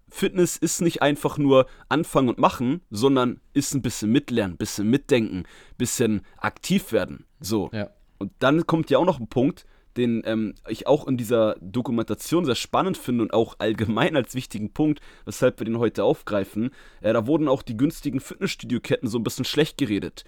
Fitness 0.09 0.57
ist 0.57 0.81
nicht 0.81 1.01
einfach 1.01 1.37
nur 1.37 1.67
anfangen 1.89 2.29
und 2.29 2.37
machen, 2.37 2.81
sondern 2.89 3.41
ist 3.53 3.73
ein 3.73 3.81
bisschen 3.81 4.11
mitlernen, 4.11 4.53
ein 4.53 4.57
bisschen 4.57 4.89
mitdenken, 4.89 5.39
ein 5.39 5.77
bisschen 5.77 6.21
aktiv 6.37 6.91
werden. 6.91 7.25
So. 7.39 7.69
Ja. 7.73 7.89
Und 8.17 8.31
dann 8.39 8.65
kommt 8.67 8.89
ja 8.89 8.99
auch 8.99 9.05
noch 9.05 9.19
ein 9.19 9.27
Punkt, 9.27 9.65
den 9.97 10.21
ähm, 10.25 10.53
ich 10.67 10.87
auch 10.87 11.07
in 11.07 11.17
dieser 11.17 11.55
Dokumentation 11.61 12.45
sehr 12.45 12.55
spannend 12.55 12.97
finde 12.97 13.23
und 13.23 13.33
auch 13.33 13.55
allgemein 13.59 14.15
als 14.15 14.35
wichtigen 14.35 14.71
Punkt, 14.71 15.01
weshalb 15.25 15.59
wir 15.59 15.65
den 15.65 15.79
heute 15.79 16.03
aufgreifen. 16.03 16.71
Äh, 17.01 17.13
da 17.13 17.27
wurden 17.27 17.47
auch 17.47 17.61
die 17.61 17.77
günstigen 17.77 18.19
Fitnessstudio-Ketten 18.19 19.09
so 19.09 19.17
ein 19.17 19.23
bisschen 19.23 19.45
schlecht 19.45 19.77
geredet 19.77 20.23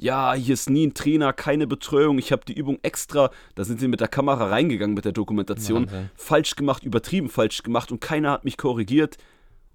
ja, 0.00 0.32
hier 0.32 0.54
ist 0.54 0.70
nie 0.70 0.86
ein 0.86 0.94
Trainer, 0.94 1.32
keine 1.32 1.66
Betreuung, 1.66 2.18
ich 2.18 2.32
habe 2.32 2.44
die 2.46 2.54
Übung 2.54 2.78
extra, 2.82 3.30
da 3.54 3.64
sind 3.64 3.80
sie 3.80 3.88
mit 3.88 4.00
der 4.00 4.08
Kamera 4.08 4.48
reingegangen 4.48 4.94
mit 4.94 5.04
der 5.04 5.12
Dokumentation, 5.12 5.84
Wahnsinn. 5.86 6.10
falsch 6.16 6.56
gemacht, 6.56 6.84
übertrieben 6.84 7.28
falsch 7.28 7.62
gemacht 7.62 7.92
und 7.92 8.00
keiner 8.00 8.32
hat 8.32 8.44
mich 8.44 8.56
korrigiert. 8.56 9.18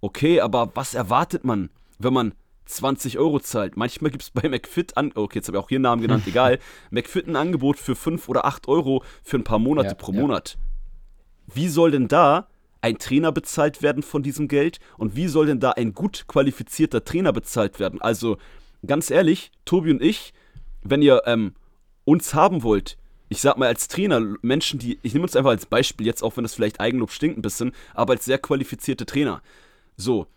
Okay, 0.02 0.42
aber 0.42 0.72
was 0.74 0.96
erwartet 0.96 1.46
man, 1.46 1.70
wenn 2.00 2.14
man 2.14 2.34
20 2.66 3.18
Euro 3.18 3.40
zahlt? 3.40 3.78
Manchmal 3.78 4.12
gibt 4.12 4.24
es 4.24 4.30
bei 4.32 4.50
McFit 4.50 4.98
an, 4.98 5.12
okay, 5.16 5.40
jetzt 5.40 5.48
habe 5.48 5.58
ich 5.58 5.64
auch 5.64 5.70
hier 5.70 5.80
Namen 5.80 6.02
genannt, 6.02 6.24
egal, 6.28 6.60
McFit 6.92 7.28
ein 7.28 7.36
Angebot 7.36 7.78
für 7.78 7.96
5 7.96 8.28
oder 8.30 8.46
8 8.46 8.68
Euro 8.68 9.04
für 9.24 9.38
ein 9.38 9.44
paar 9.44 9.60
Monate 9.60 9.90
ja, 9.90 9.94
pro 9.94 10.12
ja. 10.12 10.22
Monat. 10.22 10.58
Wie 11.54 11.68
soll 11.68 11.92
denn 11.92 12.08
da 12.08 12.48
ein 12.82 12.98
Trainer 13.00 13.32
bezahlt 13.32 13.82
werden 13.82 14.04
von 14.04 14.22
diesem 14.22 14.48
Geld 14.48 14.80
und 14.98 15.16
wie 15.16 15.28
soll 15.28 15.48
denn 15.48 15.60
da 15.60 15.72
ein 15.72 15.94
gut 15.94 16.26
qualifizierter 16.28 17.04
Trainer 17.04 17.34
bezahlt 17.34 17.80
werden? 17.80 18.02
Also 18.02 18.38
ganz 18.86 19.10
ehrlich, 19.10 19.52
Tobi 19.66 19.92
und 19.92 20.02
ich, 20.02 20.34
wenn 20.84 21.02
ihr 21.02 21.24
ähm, 21.26 21.54
uns 22.04 22.34
haben 22.36 22.64
wollt, 22.64 22.98
ich 23.30 23.42
sag 23.42 23.58
mal 23.58 23.68
als 23.68 23.88
Trainer, 23.88 24.22
Menschen, 24.42 24.80
die, 24.80 25.00
ich 25.02 25.14
nehme 25.14 25.24
uns 25.24 25.36
einfach 25.36 25.50
als 25.50 25.66
Beispiel 25.66 26.06
jetzt, 26.06 26.22
auch 26.22 26.38
wenn 26.38 26.44
das 26.44 26.54
vielleicht 26.54 26.80
Eigenlob 26.80 27.12
stinkt 27.12 27.38
ein 27.38 27.42
bisschen, 27.42 27.72
aber 27.94 28.14
als 28.14 28.26
sehr 28.26 28.38
qualifizierte 28.38 29.06
Trainer. 29.06 29.42
So, 29.98 30.28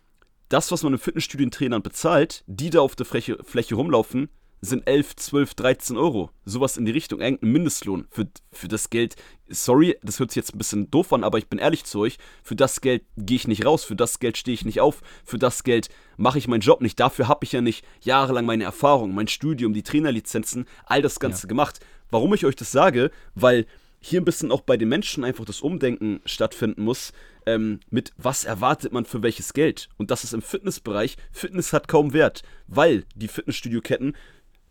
das, 0.49 0.73
was 0.73 0.83
man 0.83 0.95
im 0.95 0.99
Fitnessstudio 0.99 1.49
Trainern 1.51 1.83
bezahlt, 1.83 2.45
die 2.47 2.71
da 2.71 2.81
auf 2.81 2.97
der 2.97 3.07
Fläche, 3.07 3.39
Fläche 3.43 3.75
rumlaufen, 3.75 4.29
sind 4.61 4.87
11, 4.89 5.17
12, 5.17 5.55
13 5.55 5.97
Euro. 5.97 6.31
Sowas 6.45 6.77
in 6.77 6.85
die 6.85 6.91
Richtung, 6.91 7.21
irgendein 7.21 7.53
Mindestlohn 7.53 8.07
für, 8.11 8.27
für 8.51 8.69
das 8.69 8.91
Geld. 8.91 9.15
Sorry, 9.49 9.97
das 10.03 10.19
hört 10.19 10.31
sich 10.31 10.37
jetzt 10.37 10.55
ein 10.55 10.59
bisschen 10.59 10.91
doof 10.91 11.13
an, 11.13 11.23
aber 11.23 11.39
ich 11.39 11.49
bin 11.49 11.59
ehrlich 11.59 11.85
zu 11.85 12.01
euch. 12.01 12.19
Für 12.43 12.57
das 12.57 12.81
Geld 12.81 13.05
gehe 13.17 13.37
ich 13.37 13.47
nicht 13.47 13.65
raus, 13.65 13.85
für 13.85 13.95
das 13.95 14.19
Geld 14.19 14.37
stehe 14.37 14.55
ich 14.55 14.65
nicht 14.65 14.81
auf, 14.81 15.01
für 15.25 15.39
das 15.39 15.63
Geld 15.63 15.89
mache 16.17 16.39
ich 16.39 16.49
meinen 16.49 16.61
Job 16.61 16.81
nicht. 16.81 16.99
Dafür 16.99 17.29
habe 17.29 17.45
ich 17.45 17.53
ja 17.53 17.61
nicht 17.61 17.85
jahrelang 18.01 18.47
meine 18.47 18.65
Erfahrung, 18.65 19.15
mein 19.15 19.29
Studium, 19.29 19.75
die 19.75 19.85
Trainerlizenzen, 19.85 20.67
all 20.87 21.03
das 21.03 21.21
Ganze 21.21 21.47
ja. 21.47 21.49
gemacht. 21.49 21.81
Warum 22.11 22.35
ich 22.35 22.45
euch 22.45 22.57
das 22.57 22.73
sage? 22.73 23.11
Weil 23.35 23.67
hier 24.01 24.21
ein 24.21 24.25
bisschen 24.25 24.53
auch 24.53 24.61
bei 24.61 24.77
den 24.77 24.89
Menschen 24.89 25.25
einfach 25.25 25.45
das 25.45 25.61
Umdenken 25.61 26.21
stattfinden 26.25 26.83
muss, 26.83 27.13
ähm, 27.49 27.81
mit 27.89 28.13
was 28.19 28.45
erwartet 28.45 28.93
man 28.93 29.07
für 29.07 29.23
welches 29.23 29.55
Geld. 29.55 29.89
Und 29.97 30.11
das 30.11 30.23
ist 30.23 30.35
im 30.35 30.43
Fitnessbereich. 30.43 31.17
Fitness 31.33 31.73
hat 31.73 31.89
kaum 31.89 32.13
Wert, 32.13 32.43
weil 32.67 33.05
die 33.15 33.29
Fitnessstudio-Ketten 33.29 34.15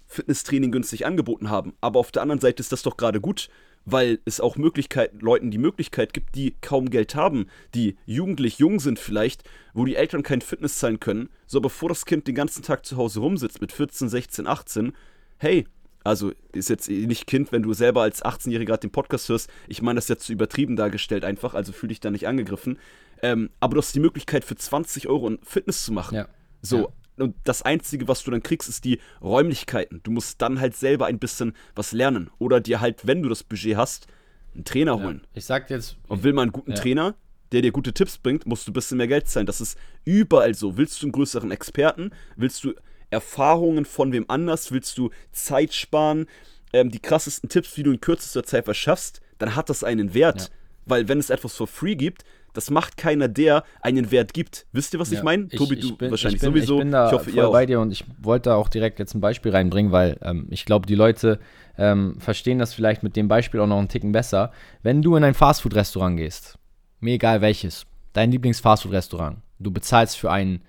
Fitnesstraining 0.05 0.71
günstig 0.71 1.05
angeboten 1.05 1.49
haben. 1.49 1.73
Aber 1.81 1.99
auf 1.99 2.11
der 2.11 2.21
anderen 2.21 2.39
Seite 2.39 2.61
ist 2.61 2.71
das 2.71 2.83
doch 2.83 2.95
gerade 2.95 3.19
gut, 3.19 3.49
weil 3.83 4.19
es 4.25 4.39
auch 4.39 4.57
Möglichkeiten, 4.57 5.19
Leuten 5.19 5.49
die 5.49 5.57
Möglichkeit 5.57 6.13
gibt, 6.13 6.35
die 6.35 6.55
kaum 6.61 6.89
Geld 6.89 7.15
haben, 7.15 7.47
die 7.73 7.97
jugendlich 8.05 8.59
jung 8.59 8.79
sind 8.79 8.99
vielleicht, 8.99 9.43
wo 9.73 9.83
die 9.85 9.95
Eltern 9.95 10.23
kein 10.23 10.41
Fitness 10.41 10.77
zahlen 10.77 10.99
können, 10.99 11.29
so 11.45 11.61
bevor 11.61 11.89
das 11.89 12.05
Kind 12.05 12.27
den 12.27 12.35
ganzen 12.35 12.63
Tag 12.63 12.85
zu 12.85 12.95
Hause 12.95 13.21
rumsitzt 13.21 13.59
mit 13.59 13.71
14, 13.71 14.07
16, 14.07 14.47
18, 14.47 14.93
hey, 15.39 15.65
also 16.07 16.31
ist 16.53 16.69
jetzt 16.69 16.89
nicht 16.89 17.27
Kind, 17.27 17.51
wenn 17.51 17.63
du 17.63 17.73
selber 17.73 18.01
als 18.01 18.23
18-Jähriger 18.23 18.65
gerade 18.65 18.81
den 18.81 18.91
Podcast 18.91 19.29
hörst, 19.29 19.49
ich 19.67 19.81
meine 19.81 19.97
das 19.97 20.07
jetzt 20.07 20.25
zu 20.25 20.33
übertrieben 20.33 20.75
dargestellt 20.75 21.23
einfach, 21.23 21.53
also 21.53 21.71
fühle 21.71 21.89
dich 21.89 21.99
da 21.99 22.09
nicht 22.09 22.27
angegriffen, 22.27 22.79
ähm, 23.21 23.49
aber 23.59 23.75
du 23.75 23.81
hast 23.81 23.93
die 23.93 23.99
Möglichkeit 23.99 24.43
für 24.43 24.55
20 24.55 25.07
Euro 25.07 25.29
ein 25.29 25.39
Fitness 25.43 25.85
zu 25.85 25.91
machen. 25.91 26.15
Ja. 26.15 26.27
So, 26.61 26.77
ja 26.77 26.87
und 27.17 27.35
das 27.43 27.63
Einzige, 27.63 28.07
was 28.07 28.23
du 28.23 28.31
dann 28.31 28.43
kriegst, 28.43 28.69
ist 28.69 28.85
die 28.85 28.99
Räumlichkeiten. 29.21 30.01
Du 30.03 30.11
musst 30.11 30.41
dann 30.41 30.59
halt 30.59 30.75
selber 30.75 31.07
ein 31.07 31.19
bisschen 31.19 31.53
was 31.75 31.91
lernen. 31.91 32.29
Oder 32.39 32.59
dir 32.59 32.79
halt, 32.79 33.07
wenn 33.07 33.23
du 33.23 33.29
das 33.29 33.43
Budget 33.43 33.75
hast, 33.75 34.07
einen 34.53 34.65
Trainer 34.65 34.99
holen. 34.99 35.21
Ja. 35.23 35.29
Ich 35.35 35.45
sag 35.45 35.69
jetzt. 35.69 35.97
Und 36.07 36.23
will 36.23 36.33
man 36.33 36.43
einen 36.43 36.51
guten 36.51 36.71
ja. 36.71 36.77
Trainer, 36.77 37.15
der 37.51 37.61
dir 37.61 37.71
gute 37.71 37.93
Tipps 37.93 38.17
bringt, 38.17 38.45
musst 38.45 38.67
du 38.67 38.71
ein 38.71 38.73
bisschen 38.73 38.97
mehr 38.97 39.07
Geld 39.07 39.27
zahlen. 39.27 39.45
Das 39.45 39.61
ist 39.61 39.77
überall 40.05 40.53
so. 40.53 40.77
Willst 40.77 41.01
du 41.01 41.07
einen 41.07 41.11
größeren 41.11 41.51
Experten? 41.51 42.11
Willst 42.35 42.63
du 42.63 42.73
Erfahrungen 43.09 43.85
von 43.85 44.11
wem 44.11 44.25
anders? 44.27 44.71
Willst 44.71 44.97
du 44.97 45.11
Zeit 45.31 45.73
sparen? 45.73 46.27
Ähm, 46.73 46.91
die 46.91 46.99
krassesten 46.99 47.49
Tipps, 47.49 47.77
wie 47.77 47.83
du 47.83 47.91
in 47.91 48.01
kürzester 48.01 48.43
Zeit 48.43 48.67
was 48.67 48.77
schaffst, 48.77 49.21
dann 49.37 49.55
hat 49.55 49.69
das 49.69 49.83
einen 49.83 50.13
Wert. 50.13 50.41
Ja. 50.41 50.47
Weil 50.85 51.07
wenn 51.07 51.19
es 51.19 51.29
etwas 51.29 51.55
for 51.55 51.67
free 51.67 51.95
gibt, 51.95 52.23
das 52.57 52.71
macht 52.71 52.97
keiner, 52.97 53.27
der 53.27 53.63
einen 53.81 54.09
Wert 54.09 54.33
gibt. 54.33 54.65
Wisst 54.71 54.93
ihr, 54.93 54.99
was 54.99 55.11
ja, 55.11 55.19
ich 55.19 55.23
meine? 55.23 55.47
Tobi, 55.47 55.75
du 55.75 55.95
bin, 55.95 56.09
wahrscheinlich 56.09 56.41
ich 56.41 56.41
bin, 56.41 56.53
sowieso. 56.53 56.77
Ich 56.77 56.79
bin 56.79 56.91
da 56.91 57.07
ich 57.07 57.13
hoffe, 57.13 57.29
voll 57.29 57.51
bei 57.51 57.67
dir 57.67 57.79
und 57.79 57.91
ich 57.91 58.03
wollte 58.19 58.55
auch 58.55 58.67
direkt 58.67 58.97
jetzt 58.97 59.13
ein 59.13 59.21
Beispiel 59.21 59.51
reinbringen, 59.51 59.91
weil 59.91 60.17
ähm, 60.23 60.47
ich 60.49 60.65
glaube, 60.65 60.87
die 60.87 60.95
Leute 60.95 61.39
ähm, 61.77 62.19
verstehen 62.19 62.57
das 62.57 62.73
vielleicht 62.73 63.03
mit 63.03 63.15
dem 63.15 63.27
Beispiel 63.27 63.59
auch 63.59 63.67
noch 63.67 63.77
einen 63.77 63.89
Ticken 63.89 64.11
besser. 64.11 64.51
Wenn 64.81 65.03
du 65.03 65.15
in 65.15 65.23
ein 65.23 65.35
Fastfood-Restaurant 65.35 66.17
gehst, 66.17 66.57
mir 66.99 67.13
egal 67.13 67.41
welches, 67.41 67.85
dein 68.13 68.31
Lieblings-Fastfood-Restaurant, 68.31 69.37
du 69.59 69.69
bezahlst 69.69 70.17
für 70.17 70.31
ein, 70.31 70.63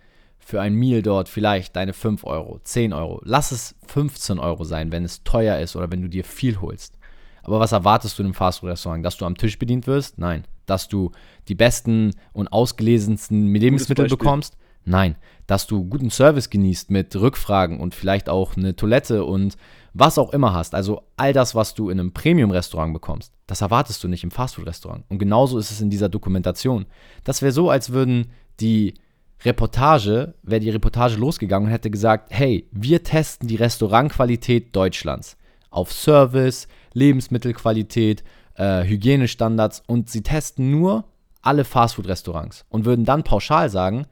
für 0.49 0.63
ein 0.63 0.73
Meal 0.73 1.03
dort 1.03 1.29
vielleicht 1.29 1.77
deine 1.77 1.93
5 1.93 2.25
Euro, 2.25 2.59
10 2.65 2.95
Euro, 2.95 3.21
lass 3.23 3.53
es 3.53 3.75
15 3.87 4.39
Euro 4.39 4.65
sein, 4.65 4.91
wenn 4.91 5.05
es 5.05 5.23
teuer 5.23 5.59
ist 5.59 5.77
oder 5.77 5.91
wenn 5.91 6.01
du 6.01 6.09
dir 6.09 6.25
viel 6.25 6.63
holst. 6.63 6.97
Aber 7.43 7.61
was 7.61 7.73
erwartest 7.73 8.19
du 8.19 8.23
in 8.23 8.29
einem 8.29 8.35
Fastfood-Restaurant? 8.35 9.05
Dass 9.05 9.19
du 9.19 9.27
am 9.27 9.37
Tisch 9.37 9.59
bedient 9.59 9.87
wirst? 9.87 10.19
Nein. 10.19 10.45
Dass 10.65 10.89
du 10.89 11.13
die 11.49 11.55
besten 11.55 12.15
und 12.33 12.49
ausgelesensten 12.49 13.55
Lebensmittel 13.55 14.09
bekommst? 14.09 14.57
Nein. 14.87 15.17
Dass 15.47 15.67
du 15.67 15.85
guten 15.85 16.09
Service 16.09 16.49
genießt 16.49 16.91
mit 16.91 17.15
Rückfragen 17.15 17.79
und 17.79 17.95
vielleicht 17.95 18.31
auch 18.31 18.57
eine 18.57 18.75
Toilette 18.75 19.27
und 19.27 19.59
was 19.93 20.17
auch 20.17 20.33
immer 20.33 20.55
hast. 20.55 20.75
Also 20.75 21.03
all 21.19 21.35
das, 21.35 21.55
was 21.55 21.75
du 21.75 21.91
in 21.91 22.01
einem 22.01 22.13
Premium-Restaurant 22.13 22.95
bekommst, 22.95 23.35
das 23.47 23.61
erwartest 23.61 24.03
du 24.03 24.09
nicht 24.09 24.25
im 24.25 24.31
Fastfood-Restaurant. 24.31 25.05
Und 25.11 25.19
genauso 25.19 25.59
ist 25.59 25.71
es 25.71 25.83
in 25.83 25.91
dieser 25.91 26.09
Dokumentation. 26.09 26.87
Das 27.23 27.43
wäre 27.43 27.53
so, 27.53 27.69
als 27.69 27.91
würden 27.91 28.31
die 28.61 28.95
Reportage, 29.45 30.35
wäre 30.43 30.61
die 30.61 30.71
Reportage 30.71 31.17
losgegangen 31.17 31.69
und 31.69 31.73
hätte 31.73 31.91
gesagt, 31.91 32.31
hey, 32.33 32.69
wir 32.73 33.03
testen 33.03 33.49
die 33.49 33.57
Restaurantqualität 33.57 34.75
Deutschlands 34.75 35.37
auf 35.71 35.93
Service, 35.93 36.67
Lebensmittelqualität, 36.93 38.25
äh, 38.55 38.85
Hygienestandards 38.85 39.83
und 39.87 40.11
sie 40.11 40.23
testen 40.23 40.71
nur 40.71 41.05
alle 41.43 41.65
Fastfood-Restaurants 41.65 42.65
und 42.69 42.85
würden 42.85 43.05
dann 43.05 43.23
pauschal 43.23 43.71
sagen, 43.71 44.07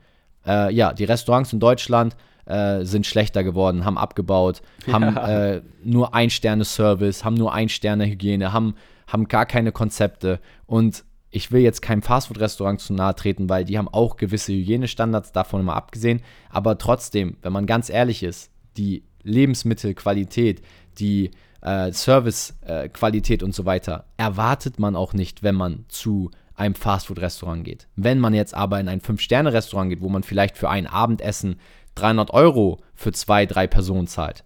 äh, 0.46 0.72
ja, 0.72 0.92
die 0.92 1.04
Restaurants 1.04 1.52
in 1.52 1.60
Deutschland 1.60 2.16
äh, 2.44 2.84
sind 2.84 3.06
schlechter 3.06 3.42
geworden, 3.42 3.84
haben 3.84 3.98
abgebaut, 3.98 4.62
ja. 4.86 4.92
haben 4.92 5.16
äh, 5.16 5.62
nur 5.82 6.14
Ein-Sterne-Service, 6.14 7.24
haben 7.24 7.34
nur 7.34 7.52
Ein-Sterne-Hygiene, 7.52 8.52
haben, 8.52 8.76
haben 9.08 9.26
gar 9.26 9.46
keine 9.46 9.72
Konzepte 9.72 10.38
und 10.66 11.04
ich 11.30 11.52
will 11.52 11.60
jetzt 11.60 11.82
keinem 11.82 12.02
Fastfood-Restaurant 12.02 12.80
zu 12.80 12.94
nahe 12.94 13.14
treten, 13.14 13.48
weil 13.48 13.64
die 13.64 13.78
haben 13.78 13.88
auch 13.88 14.16
gewisse 14.16 14.52
Hygienestandards, 14.52 15.32
davon 15.32 15.60
immer 15.60 15.76
abgesehen. 15.76 16.22
Aber 16.50 16.78
trotzdem, 16.78 17.36
wenn 17.42 17.52
man 17.52 17.66
ganz 17.66 17.90
ehrlich 17.90 18.22
ist, 18.22 18.50
die 18.76 19.02
Lebensmittelqualität, 19.22 20.62
die 20.98 21.30
äh, 21.62 21.92
Servicequalität 21.92 23.42
äh, 23.42 23.44
und 23.44 23.54
so 23.54 23.64
weiter 23.64 24.06
erwartet 24.16 24.78
man 24.78 24.96
auch 24.96 25.12
nicht, 25.12 25.42
wenn 25.42 25.56
man 25.56 25.84
zu 25.88 26.30
einem 26.54 26.74
Fastfood-Restaurant 26.74 27.64
geht. 27.64 27.86
Wenn 27.96 28.18
man 28.18 28.32
jetzt 28.32 28.54
aber 28.54 28.80
in 28.80 28.88
ein 28.88 29.00
Fünf-Sterne-Restaurant 29.00 29.90
geht, 29.90 30.00
wo 30.00 30.08
man 30.08 30.22
vielleicht 30.22 30.56
für 30.56 30.70
ein 30.70 30.86
Abendessen 30.86 31.60
300 31.96 32.30
Euro 32.30 32.80
für 32.94 33.12
zwei, 33.12 33.46
drei 33.46 33.66
Personen 33.66 34.06
zahlt, 34.06 34.44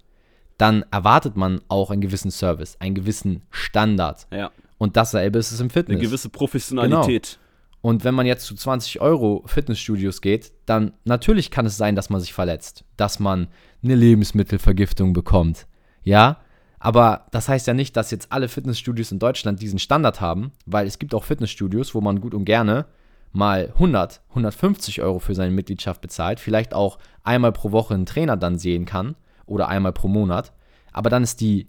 dann 0.58 0.84
erwartet 0.90 1.36
man 1.36 1.60
auch 1.68 1.90
einen 1.90 2.00
gewissen 2.00 2.30
Service, 2.30 2.76
einen 2.80 2.94
gewissen 2.94 3.42
Standard. 3.50 4.26
Ja. 4.32 4.50
Und 4.80 4.96
dasselbe 4.96 5.38
ist 5.38 5.52
es 5.52 5.60
im 5.60 5.68
Fitness. 5.68 5.98
Eine 5.98 6.06
gewisse 6.06 6.30
Professionalität. 6.30 7.38
Genau. 7.38 7.80
Und 7.82 8.02
wenn 8.02 8.14
man 8.14 8.24
jetzt 8.24 8.46
zu 8.46 8.54
20 8.54 9.02
Euro 9.02 9.42
Fitnessstudios 9.44 10.22
geht, 10.22 10.52
dann 10.64 10.94
natürlich 11.04 11.50
kann 11.50 11.66
es 11.66 11.76
sein, 11.76 11.96
dass 11.96 12.08
man 12.08 12.22
sich 12.22 12.32
verletzt, 12.32 12.86
dass 12.96 13.20
man 13.20 13.48
eine 13.84 13.94
Lebensmittelvergiftung 13.94 15.12
bekommt. 15.12 15.66
Ja, 16.02 16.40
aber 16.78 17.26
das 17.30 17.50
heißt 17.50 17.66
ja 17.66 17.74
nicht, 17.74 17.94
dass 17.94 18.10
jetzt 18.10 18.32
alle 18.32 18.48
Fitnessstudios 18.48 19.12
in 19.12 19.18
Deutschland 19.18 19.60
diesen 19.60 19.78
Standard 19.78 20.22
haben, 20.22 20.52
weil 20.64 20.86
es 20.86 20.98
gibt 20.98 21.14
auch 21.14 21.24
Fitnessstudios, 21.24 21.94
wo 21.94 22.00
man 22.00 22.22
gut 22.22 22.32
und 22.32 22.46
gerne 22.46 22.86
mal 23.32 23.72
100, 23.74 24.22
150 24.30 25.02
Euro 25.02 25.18
für 25.18 25.34
seine 25.34 25.52
Mitgliedschaft 25.52 26.00
bezahlt, 26.00 26.40
vielleicht 26.40 26.72
auch 26.72 26.98
einmal 27.22 27.52
pro 27.52 27.70
Woche 27.70 27.92
einen 27.92 28.06
Trainer 28.06 28.38
dann 28.38 28.58
sehen 28.58 28.86
kann 28.86 29.14
oder 29.44 29.68
einmal 29.68 29.92
pro 29.92 30.08
Monat. 30.08 30.54
Aber 30.90 31.10
dann 31.10 31.22
ist 31.22 31.42
die 31.42 31.66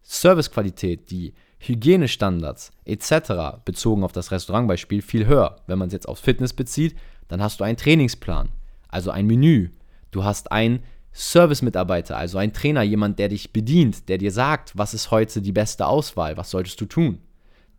Servicequalität, 0.00 1.10
die 1.10 1.34
Hygienestandards 1.68 2.72
etc. 2.84 3.58
bezogen 3.64 4.04
auf 4.04 4.12
das 4.12 4.30
Restaurantbeispiel 4.30 5.02
viel 5.02 5.26
höher. 5.26 5.56
Wenn 5.66 5.78
man 5.78 5.88
es 5.88 5.94
jetzt 5.94 6.08
aufs 6.08 6.20
Fitness 6.20 6.52
bezieht, 6.52 6.96
dann 7.28 7.42
hast 7.42 7.60
du 7.60 7.64
einen 7.64 7.76
Trainingsplan, 7.76 8.50
also 8.88 9.10
ein 9.10 9.26
Menü. 9.26 9.70
Du 10.10 10.24
hast 10.24 10.52
ein 10.52 10.82
Service-Mitarbeiter, 11.12 12.16
also 12.16 12.38
ein 12.38 12.52
Trainer, 12.52 12.82
jemand, 12.82 13.18
der 13.18 13.28
dich 13.28 13.52
bedient, 13.52 14.08
der 14.08 14.18
dir 14.18 14.32
sagt, 14.32 14.76
was 14.76 14.94
ist 14.94 15.10
heute 15.10 15.40
die 15.40 15.52
beste 15.52 15.86
Auswahl, 15.86 16.36
was 16.36 16.50
solltest 16.50 16.80
du 16.80 16.86
tun. 16.86 17.18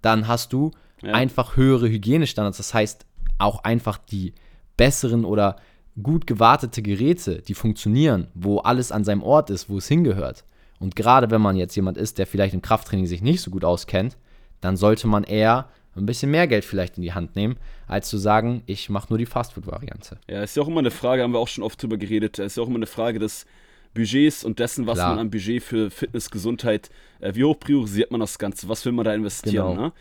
Dann 0.02 0.28
hast 0.28 0.54
du 0.54 0.72
ja. 1.02 1.14
einfach 1.14 1.58
höhere 1.58 1.90
Hygienestandards, 1.90 2.58
das 2.58 2.74
heißt 2.74 3.06
auch 3.38 3.64
einfach 3.64 3.98
die 3.98 4.34
besseren 4.78 5.26
oder 5.26 5.58
gut 6.02 6.28
gewartete 6.28 6.82
Geräte, 6.82 7.42
die 7.42 7.54
funktionieren, 7.54 8.28
wo 8.34 8.60
alles 8.60 8.92
an 8.92 9.04
seinem 9.04 9.24
Ort 9.24 9.50
ist, 9.50 9.70
wo 9.70 9.78
es 9.78 9.88
hingehört. 9.88 10.44
Und 10.80 10.96
gerade 10.96 11.32
wenn 11.32 11.42
man 11.42 11.56
jetzt 11.56 11.76
jemand 11.76 11.98
ist, 11.98 12.18
der 12.18 12.28
vielleicht 12.28 12.54
im 12.54 12.62
Krafttraining 12.62 13.06
sich 13.06 13.22
nicht 13.22 13.42
so 13.42 13.52
gut 13.52 13.64
auskennt, 13.64 14.18
dann 14.62 14.78
sollte 14.78 15.08
man 15.08 15.24
eher 15.24 15.70
ein 15.96 16.06
bisschen 16.06 16.32
mehr 16.32 16.48
Geld 16.48 16.66
vielleicht 16.66 16.98
in 16.98 17.04
die 17.04 17.14
Hand 17.14 17.36
nehmen, 17.36 17.56
als 17.88 18.10
zu 18.10 18.18
sagen, 18.18 18.64
ich 18.66 18.90
mache 18.90 19.08
nur 19.10 19.18
die 19.18 19.26
Fastfood-Variante. 19.26 20.18
Ja, 20.30 20.44
ist 20.44 20.58
ja 20.58 20.64
auch 20.64 20.68
immer 20.68 20.80
eine 20.80 20.92
Frage, 20.92 21.24
haben 21.24 21.32
wir 21.32 21.40
auch 21.40 21.48
schon 21.48 21.64
oft 21.64 21.82
drüber 21.82 21.98
geredet, 21.98 22.40
ist 22.40 22.58
ja 22.58 22.64
auch 22.64 22.68
immer 22.68 22.76
eine 22.76 22.88
Frage 22.88 23.20
des 23.20 23.46
Budgets 23.94 24.44
und 24.44 24.60
dessen, 24.60 24.88
was 24.88 24.98
Klar. 24.98 25.12
man 25.12 25.20
am 25.20 25.30
Budget 25.30 25.64
für 25.64 25.90
Fitness, 25.90 26.30
Gesundheit, 26.30 26.90
äh, 27.22 27.34
wie 27.34 27.46
hoch 27.46 27.58
priorisiert 27.60 28.12
man 28.12 28.20
das 28.20 28.38
Ganze, 28.38 28.68
was 28.68 28.84
will 28.86 28.92
man 28.92 29.06
da 29.06 29.14
investieren, 29.14 29.70
genau. 29.70 29.82
ne? 29.88 29.94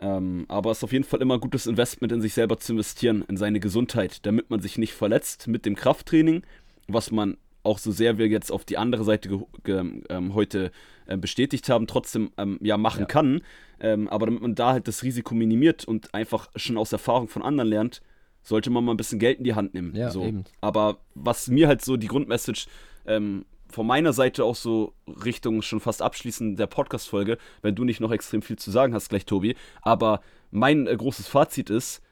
Ähm, 0.00 0.44
aber 0.46 0.70
es 0.70 0.78
ist 0.78 0.84
auf 0.84 0.92
jeden 0.92 1.04
Fall 1.04 1.20
immer 1.20 1.40
gutes 1.40 1.66
Investment 1.66 2.12
in 2.12 2.20
sich 2.20 2.34
selber 2.34 2.58
zu 2.58 2.72
investieren, 2.72 3.24
in 3.26 3.36
seine 3.36 3.58
Gesundheit, 3.58 4.24
damit 4.26 4.48
man 4.48 4.60
sich 4.60 4.78
nicht 4.78 4.92
verletzt 4.92 5.48
mit 5.48 5.66
dem 5.66 5.74
Krafttraining, 5.74 6.42
was 6.86 7.10
man 7.10 7.36
auch 7.62 7.78
so 7.78 7.92
sehr 7.92 8.18
wir 8.18 8.28
jetzt 8.28 8.50
auf 8.50 8.64
die 8.64 8.78
andere 8.78 9.04
Seite 9.04 9.46
ähm, 9.66 10.34
heute 10.34 10.70
äh, 11.06 11.16
bestätigt 11.16 11.68
haben, 11.68 11.86
trotzdem 11.86 12.30
ähm, 12.36 12.58
ja 12.62 12.76
machen 12.76 13.00
ja. 13.00 13.06
kann. 13.06 13.42
Ähm, 13.80 14.08
aber 14.08 14.26
damit 14.26 14.42
man 14.42 14.54
da 14.54 14.72
halt 14.72 14.88
das 14.88 15.02
Risiko 15.02 15.34
minimiert 15.34 15.84
und 15.84 16.14
einfach 16.14 16.48
schon 16.56 16.78
aus 16.78 16.92
Erfahrung 16.92 17.28
von 17.28 17.42
anderen 17.42 17.68
lernt, 17.68 18.02
sollte 18.42 18.70
man 18.70 18.84
mal 18.84 18.92
ein 18.92 18.96
bisschen 18.96 19.18
Geld 19.18 19.38
in 19.38 19.44
die 19.44 19.54
Hand 19.54 19.74
nehmen. 19.74 19.94
Ja, 19.94 20.10
so. 20.10 20.24
eben. 20.24 20.44
Aber 20.60 20.98
was 21.14 21.48
mir 21.48 21.68
halt 21.68 21.84
so 21.84 21.96
die 21.96 22.06
Grundmessage 22.06 22.66
ähm, 23.06 23.44
von 23.70 23.86
meiner 23.86 24.12
Seite 24.12 24.44
auch 24.44 24.56
so 24.56 24.94
Richtung 25.06 25.62
schon 25.62 25.80
fast 25.80 26.00
abschließend 26.00 26.58
der 26.58 26.66
Podcast-Folge, 26.66 27.38
wenn 27.62 27.74
du 27.74 27.84
nicht 27.84 28.00
noch 28.00 28.10
extrem 28.10 28.42
viel 28.42 28.56
zu 28.56 28.70
sagen 28.70 28.94
hast, 28.94 29.10
gleich 29.10 29.26
Tobi. 29.26 29.56
Aber 29.82 30.20
mein 30.50 30.86
äh, 30.86 30.96
großes 30.96 31.28
Fazit 31.28 31.70
ist, 31.70 32.02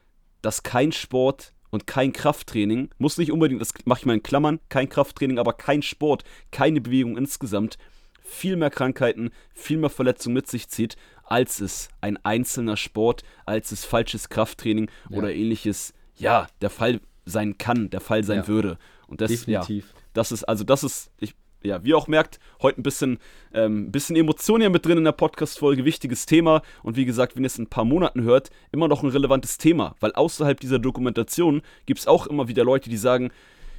dass 0.41 0.63
kein 0.63 0.91
Sport 0.91 1.53
und 1.69 1.87
kein 1.87 2.13
Krafttraining, 2.13 2.89
muss 2.97 3.17
nicht 3.17 3.31
unbedingt, 3.31 3.61
das 3.61 3.73
mache 3.85 3.99
ich 3.99 4.05
mal 4.05 4.13
in 4.13 4.23
Klammern, 4.23 4.59
kein 4.69 4.89
Krafttraining, 4.89 5.39
aber 5.39 5.53
kein 5.53 5.81
Sport, 5.81 6.23
keine 6.51 6.81
Bewegung 6.81 7.17
insgesamt, 7.17 7.77
viel 8.21 8.55
mehr 8.55 8.69
Krankheiten, 8.69 9.31
viel 9.53 9.77
mehr 9.77 9.89
Verletzungen 9.89 10.35
mit 10.35 10.47
sich 10.47 10.67
zieht, 10.69 10.97
als 11.23 11.59
es 11.59 11.89
ein 12.01 12.17
einzelner 12.23 12.77
Sport, 12.77 13.23
als 13.45 13.71
es 13.71 13.85
falsches 13.85 14.29
Krafttraining 14.29 14.89
ja. 15.09 15.17
oder 15.17 15.33
ähnliches, 15.33 15.93
ja, 16.15 16.47
der 16.61 16.69
Fall 16.69 17.01
sein 17.25 17.57
kann, 17.57 17.89
der 17.89 18.01
Fall 18.01 18.23
sein 18.23 18.39
ja. 18.39 18.47
würde. 18.47 18.77
Und 19.07 19.21
das, 19.21 19.31
Definitiv. 19.31 19.87
ja, 19.87 20.01
das 20.13 20.31
ist, 20.31 20.43
also 20.43 20.63
das 20.63 20.83
ist, 20.83 21.11
ich 21.19 21.35
ja, 21.67 21.83
wie 21.83 21.89
ihr 21.89 21.97
auch 21.97 22.07
merkt, 22.07 22.39
heute 22.61 22.81
ein 22.81 22.83
bisschen, 22.83 23.19
ähm, 23.53 23.91
bisschen 23.91 24.15
Emotionen 24.15 24.61
hier 24.61 24.69
mit 24.69 24.85
drin 24.85 24.97
in 24.97 25.03
der 25.03 25.11
Podcast-Folge. 25.11 25.85
Wichtiges 25.85 26.25
Thema. 26.25 26.61
Und 26.83 26.95
wie 26.95 27.05
gesagt, 27.05 27.35
wenn 27.35 27.43
ihr 27.43 27.47
es 27.47 27.57
in 27.57 27.65
ein 27.65 27.69
paar 27.69 27.85
Monaten 27.85 28.23
hört, 28.23 28.49
immer 28.71 28.87
noch 28.87 29.03
ein 29.03 29.09
relevantes 29.09 29.57
Thema. 29.57 29.95
Weil 29.99 30.13
außerhalb 30.13 30.59
dieser 30.59 30.79
Dokumentation 30.79 31.61
gibt 31.85 31.99
es 31.99 32.07
auch 32.07 32.27
immer 32.27 32.47
wieder 32.47 32.63
Leute, 32.63 32.89
die 32.89 32.97
sagen, 32.97 33.31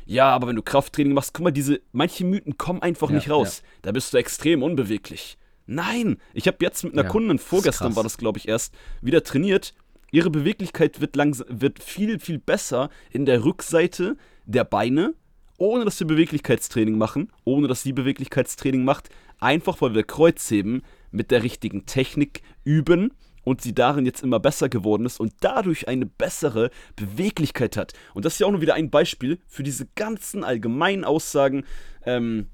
ja, 0.06 0.30
aber 0.30 0.46
wenn 0.48 0.56
du 0.56 0.62
Krafttraining 0.62 1.12
machst, 1.12 1.34
guck 1.34 1.44
mal, 1.44 1.50
diese, 1.50 1.80
manche 1.92 2.24
Mythen 2.24 2.56
kommen 2.56 2.80
einfach 2.80 3.10
ja, 3.10 3.16
nicht 3.16 3.30
raus. 3.30 3.62
Ja. 3.62 3.68
Da 3.82 3.92
bist 3.92 4.14
du 4.14 4.16
extrem 4.16 4.62
unbeweglich. 4.62 5.36
Nein, 5.66 6.16
ich 6.32 6.46
habe 6.46 6.56
jetzt 6.62 6.82
mit 6.82 6.94
einer 6.94 7.02
ja, 7.02 7.08
Kundin, 7.08 7.38
vorgestern 7.38 7.94
war 7.94 8.02
das, 8.02 8.16
glaube 8.16 8.38
ich, 8.38 8.48
erst, 8.48 8.74
wieder 9.02 9.22
trainiert. 9.22 9.74
Ihre 10.10 10.30
Beweglichkeit 10.30 11.02
wird, 11.02 11.14
langsam, 11.14 11.46
wird 11.50 11.82
viel, 11.82 12.18
viel 12.18 12.38
besser 12.38 12.88
in 13.10 13.26
der 13.26 13.44
Rückseite 13.44 14.16
der 14.46 14.64
Beine 14.64 15.12
ohne 15.58 15.84
dass 15.84 16.00
wir 16.00 16.06
Beweglichkeitstraining 16.06 16.96
machen, 16.96 17.30
ohne 17.44 17.68
dass 17.68 17.82
sie 17.82 17.92
Beweglichkeitstraining 17.92 18.84
macht, 18.84 19.10
einfach 19.40 19.80
weil 19.82 19.94
wir 19.94 20.04
Kreuzheben 20.04 20.82
mit 21.10 21.30
der 21.30 21.42
richtigen 21.42 21.84
Technik 21.84 22.42
üben 22.64 23.12
und 23.44 23.60
sie 23.60 23.74
darin 23.74 24.06
jetzt 24.06 24.22
immer 24.22 24.40
besser 24.40 24.68
geworden 24.68 25.06
ist 25.06 25.20
und 25.20 25.32
dadurch 25.40 25.88
eine 25.88 26.06
bessere 26.06 26.70
Beweglichkeit 26.96 27.76
hat. 27.76 27.92
Und 28.14 28.24
das 28.24 28.34
ist 28.34 28.40
ja 28.40 28.46
auch 28.46 28.52
nur 28.52 28.60
wieder 28.60 28.74
ein 28.74 28.90
Beispiel 28.90 29.38
für 29.46 29.62
diese 29.62 29.86
ganzen 29.94 30.44
allgemeinen 30.44 31.04
Aussagen. 31.04 31.64
Ähm, 32.04 32.48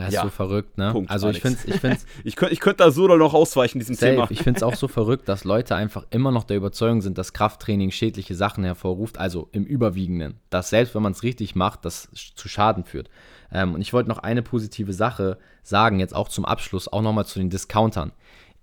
das 0.00 0.08
ist 0.08 0.14
Ja. 0.14 0.22
so 0.22 0.30
verrückt, 0.30 0.78
ne? 0.78 0.92
Punkt, 0.92 1.10
also 1.10 1.28
ich 1.30 1.40
finde 1.40 1.58
ich 1.66 1.74
find's 1.80 2.06
ich 2.24 2.36
könnte 2.36 2.52
ich 2.54 2.60
könnt 2.60 2.80
da 2.80 2.90
so 2.90 3.04
oder 3.04 3.16
noch 3.16 3.34
ausweichen, 3.34 3.78
diesem 3.78 3.94
safe. 3.94 4.12
Thema. 4.12 4.26
Ich 4.30 4.42
finde 4.42 4.58
es 4.58 4.62
auch 4.62 4.74
so 4.74 4.88
verrückt, 4.88 5.28
dass 5.28 5.44
Leute 5.44 5.74
einfach 5.76 6.06
immer 6.10 6.30
noch 6.30 6.44
der 6.44 6.56
Überzeugung 6.56 7.00
sind, 7.02 7.18
dass 7.18 7.32
Krafttraining 7.32 7.90
schädliche 7.90 8.34
Sachen 8.34 8.64
hervorruft, 8.64 9.18
also 9.18 9.48
im 9.52 9.64
Überwiegenden. 9.64 10.40
Dass 10.50 10.70
selbst 10.70 10.94
wenn 10.94 11.02
man 11.02 11.12
es 11.12 11.22
richtig 11.22 11.54
macht, 11.54 11.84
das 11.84 12.08
zu 12.34 12.48
Schaden 12.48 12.84
führt. 12.84 13.08
Ähm, 13.50 13.74
und 13.74 13.80
ich 13.80 13.92
wollte 13.92 14.08
noch 14.08 14.18
eine 14.18 14.42
positive 14.42 14.92
Sache 14.92 15.38
sagen, 15.62 16.00
jetzt 16.00 16.14
auch 16.14 16.28
zum 16.28 16.44
Abschluss, 16.44 16.86
auch 16.86 17.02
nochmal 17.02 17.26
zu 17.26 17.38
den 17.38 17.50
Discountern. 17.50 18.12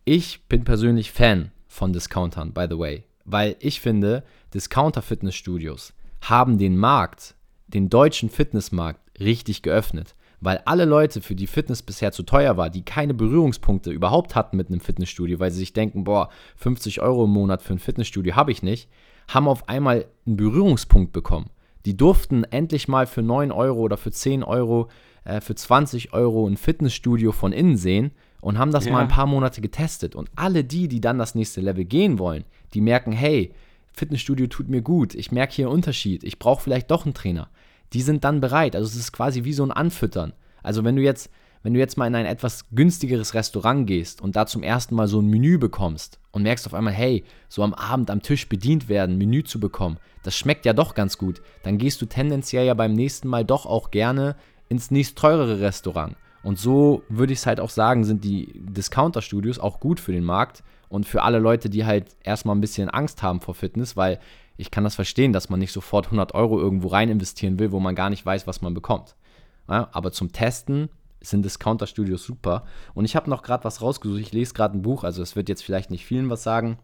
Ich 0.03 0.45
bin 0.47 0.63
persönlich 0.63 1.11
Fan 1.11 1.51
von 1.67 1.91
Discountern, 1.91 2.53
by 2.53 2.67
the 2.69 2.77
way, 2.77 3.03
weil 3.25 3.55
ich 3.59 3.81
finde, 3.81 4.23
Discounter-Fitnessstudios 4.53 5.93
haben 6.21 6.57
den 6.57 6.77
Markt, 6.77 7.35
den 7.67 7.89
deutschen 7.89 8.29
Fitnessmarkt, 8.29 8.99
richtig 9.19 9.61
geöffnet. 9.61 10.15
Weil 10.45 10.61
alle 10.65 10.85
Leute, 10.85 11.21
für 11.21 11.33
die 11.33 11.47
Fitness 11.47 11.81
bisher 11.81 12.11
zu 12.11 12.21
teuer 12.21 12.55
war, 12.55 12.69
die 12.69 12.83
keine 12.85 13.15
Berührungspunkte 13.15 13.89
überhaupt 13.89 14.35
hatten 14.35 14.57
mit 14.57 14.69
einem 14.69 14.79
Fitnessstudio, 14.79 15.39
weil 15.39 15.49
sie 15.49 15.57
sich 15.57 15.73
denken, 15.73 16.03
boah, 16.03 16.29
50 16.57 17.01
Euro 17.01 17.23
im 17.23 17.31
Monat 17.31 17.63
für 17.63 17.73
ein 17.73 17.79
Fitnessstudio 17.79 18.35
habe 18.35 18.51
ich 18.51 18.61
nicht, 18.61 18.87
haben 19.27 19.47
auf 19.47 19.67
einmal 19.67 20.05
einen 20.27 20.37
Berührungspunkt 20.37 21.13
bekommen. 21.13 21.49
Die 21.87 21.97
durften 21.97 22.43
endlich 22.43 22.87
mal 22.87 23.07
für 23.07 23.23
9 23.23 23.51
Euro 23.51 23.79
oder 23.79 23.97
für 23.97 24.11
10 24.11 24.43
Euro, 24.43 24.89
äh, 25.23 25.41
für 25.41 25.55
20 25.55 26.13
Euro 26.13 26.47
ein 26.47 26.57
Fitnessstudio 26.57 27.31
von 27.31 27.51
innen 27.51 27.77
sehen 27.77 28.11
und 28.39 28.59
haben 28.59 28.71
das 28.71 28.85
Ja. 28.85 28.91
mal 28.91 29.01
ein 29.01 29.07
paar 29.07 29.25
Monate 29.25 29.61
getestet. 29.61 30.13
Und 30.13 30.29
alle 30.35 30.63
die, 30.63 30.87
die 30.87 31.01
dann 31.01 31.17
das 31.17 31.33
nächste 31.33 31.59
Level 31.61 31.85
gehen 31.85 32.19
wollen, 32.19 32.43
die 32.75 32.81
merken, 32.81 33.11
hey, 33.13 33.51
Fitnessstudio 33.93 34.45
tut 34.45 34.69
mir 34.69 34.83
gut, 34.83 35.15
ich 35.15 35.31
merke 35.31 35.55
hier 35.55 35.65
einen 35.65 35.73
Unterschied, 35.73 36.23
ich 36.23 36.37
brauche 36.37 36.61
vielleicht 36.61 36.91
doch 36.91 37.05
einen 37.05 37.15
Trainer. 37.15 37.49
Die 37.93 38.01
sind 38.01 38.23
dann 38.23 38.41
bereit. 38.41 38.75
Also 38.75 38.87
es 38.87 38.95
ist 38.95 39.11
quasi 39.11 39.43
wie 39.43 39.53
so 39.53 39.63
ein 39.63 39.71
Anfüttern. 39.71 40.33
Also 40.63 40.83
wenn 40.83 40.95
du 40.95 41.01
jetzt, 41.01 41.29
wenn 41.63 41.73
du 41.73 41.79
jetzt 41.79 41.97
mal 41.97 42.07
in 42.07 42.15
ein 42.15 42.25
etwas 42.25 42.65
günstigeres 42.71 43.33
Restaurant 43.33 43.87
gehst 43.87 44.21
und 44.21 44.35
da 44.35 44.45
zum 44.45 44.63
ersten 44.63 44.95
Mal 44.95 45.07
so 45.07 45.21
ein 45.21 45.27
Menü 45.27 45.57
bekommst 45.57 46.19
und 46.31 46.43
merkst 46.43 46.65
auf 46.67 46.73
einmal, 46.73 46.93
hey, 46.93 47.23
so 47.49 47.63
am 47.63 47.73
Abend 47.73 48.09
am 48.09 48.21
Tisch 48.21 48.49
bedient 48.49 48.89
werden, 48.89 49.17
Menü 49.17 49.43
zu 49.43 49.59
bekommen, 49.59 49.97
das 50.23 50.35
schmeckt 50.35 50.65
ja 50.65 50.73
doch 50.73 50.95
ganz 50.95 51.17
gut, 51.17 51.41
dann 51.63 51.77
gehst 51.77 52.01
du 52.01 52.07
tendenziell 52.07 52.65
ja 52.65 52.73
beim 52.73 52.93
nächsten 52.93 53.27
Mal 53.27 53.45
doch 53.45 53.65
auch 53.65 53.91
gerne 53.91 54.35
ins 54.69 54.91
nächst 54.91 55.17
teurere 55.17 55.59
Restaurant. 55.59 56.15
Und 56.43 56.59
so 56.59 57.03
würde 57.09 57.33
ich 57.33 57.39
es 57.39 57.47
halt 57.47 57.59
auch 57.59 57.71
sagen, 57.71 58.03
sind 58.03 58.23
die 58.23 58.51
Discounter-Studios 58.53 59.57
auch 59.57 59.79
gut 59.79 59.99
für 59.99 60.11
den 60.11 60.23
Markt 60.23 60.63
und 60.89 61.05
für 61.07 61.23
alle 61.23 61.39
Leute, 61.39 61.69
die 61.69 61.85
halt 61.85 62.15
erstmal 62.23 62.55
ein 62.55 62.61
bisschen 62.61 62.89
Angst 62.89 63.23
haben 63.23 63.41
vor 63.41 63.55
Fitness, 63.55 63.97
weil 63.97 64.19
ich 64.57 64.71
kann 64.71 64.83
das 64.83 64.95
verstehen, 64.95 65.33
dass 65.33 65.49
man 65.49 65.59
nicht 65.59 65.71
sofort 65.71 66.05
100 66.07 66.33
Euro 66.33 66.59
irgendwo 66.59 66.87
rein 66.87 67.09
investieren 67.09 67.59
will, 67.59 67.71
wo 67.71 67.79
man 67.79 67.95
gar 67.95 68.09
nicht 68.09 68.25
weiß, 68.25 68.47
was 68.47 68.61
man 68.61 68.73
bekommt. 68.73 69.15
Ja, 69.69 69.89
aber 69.91 70.11
zum 70.11 70.31
Testen 70.31 70.89
sind 71.21 71.43
Discounter-Studios 71.43 72.23
super. 72.23 72.65
Und 72.93 73.05
ich 73.05 73.15
habe 73.15 73.29
noch 73.29 73.41
gerade 73.41 73.63
was 73.63 73.81
rausgesucht. 73.81 74.19
Ich 74.19 74.31
lese 74.31 74.53
gerade 74.53 74.77
ein 74.77 74.81
Buch, 74.81 75.03
also 75.03 75.21
es 75.21 75.35
wird 75.35 75.49
jetzt 75.49 75.63
vielleicht 75.63 75.91
nicht 75.91 76.05
vielen 76.05 76.29
was 76.29 76.43
sagen. 76.43 76.77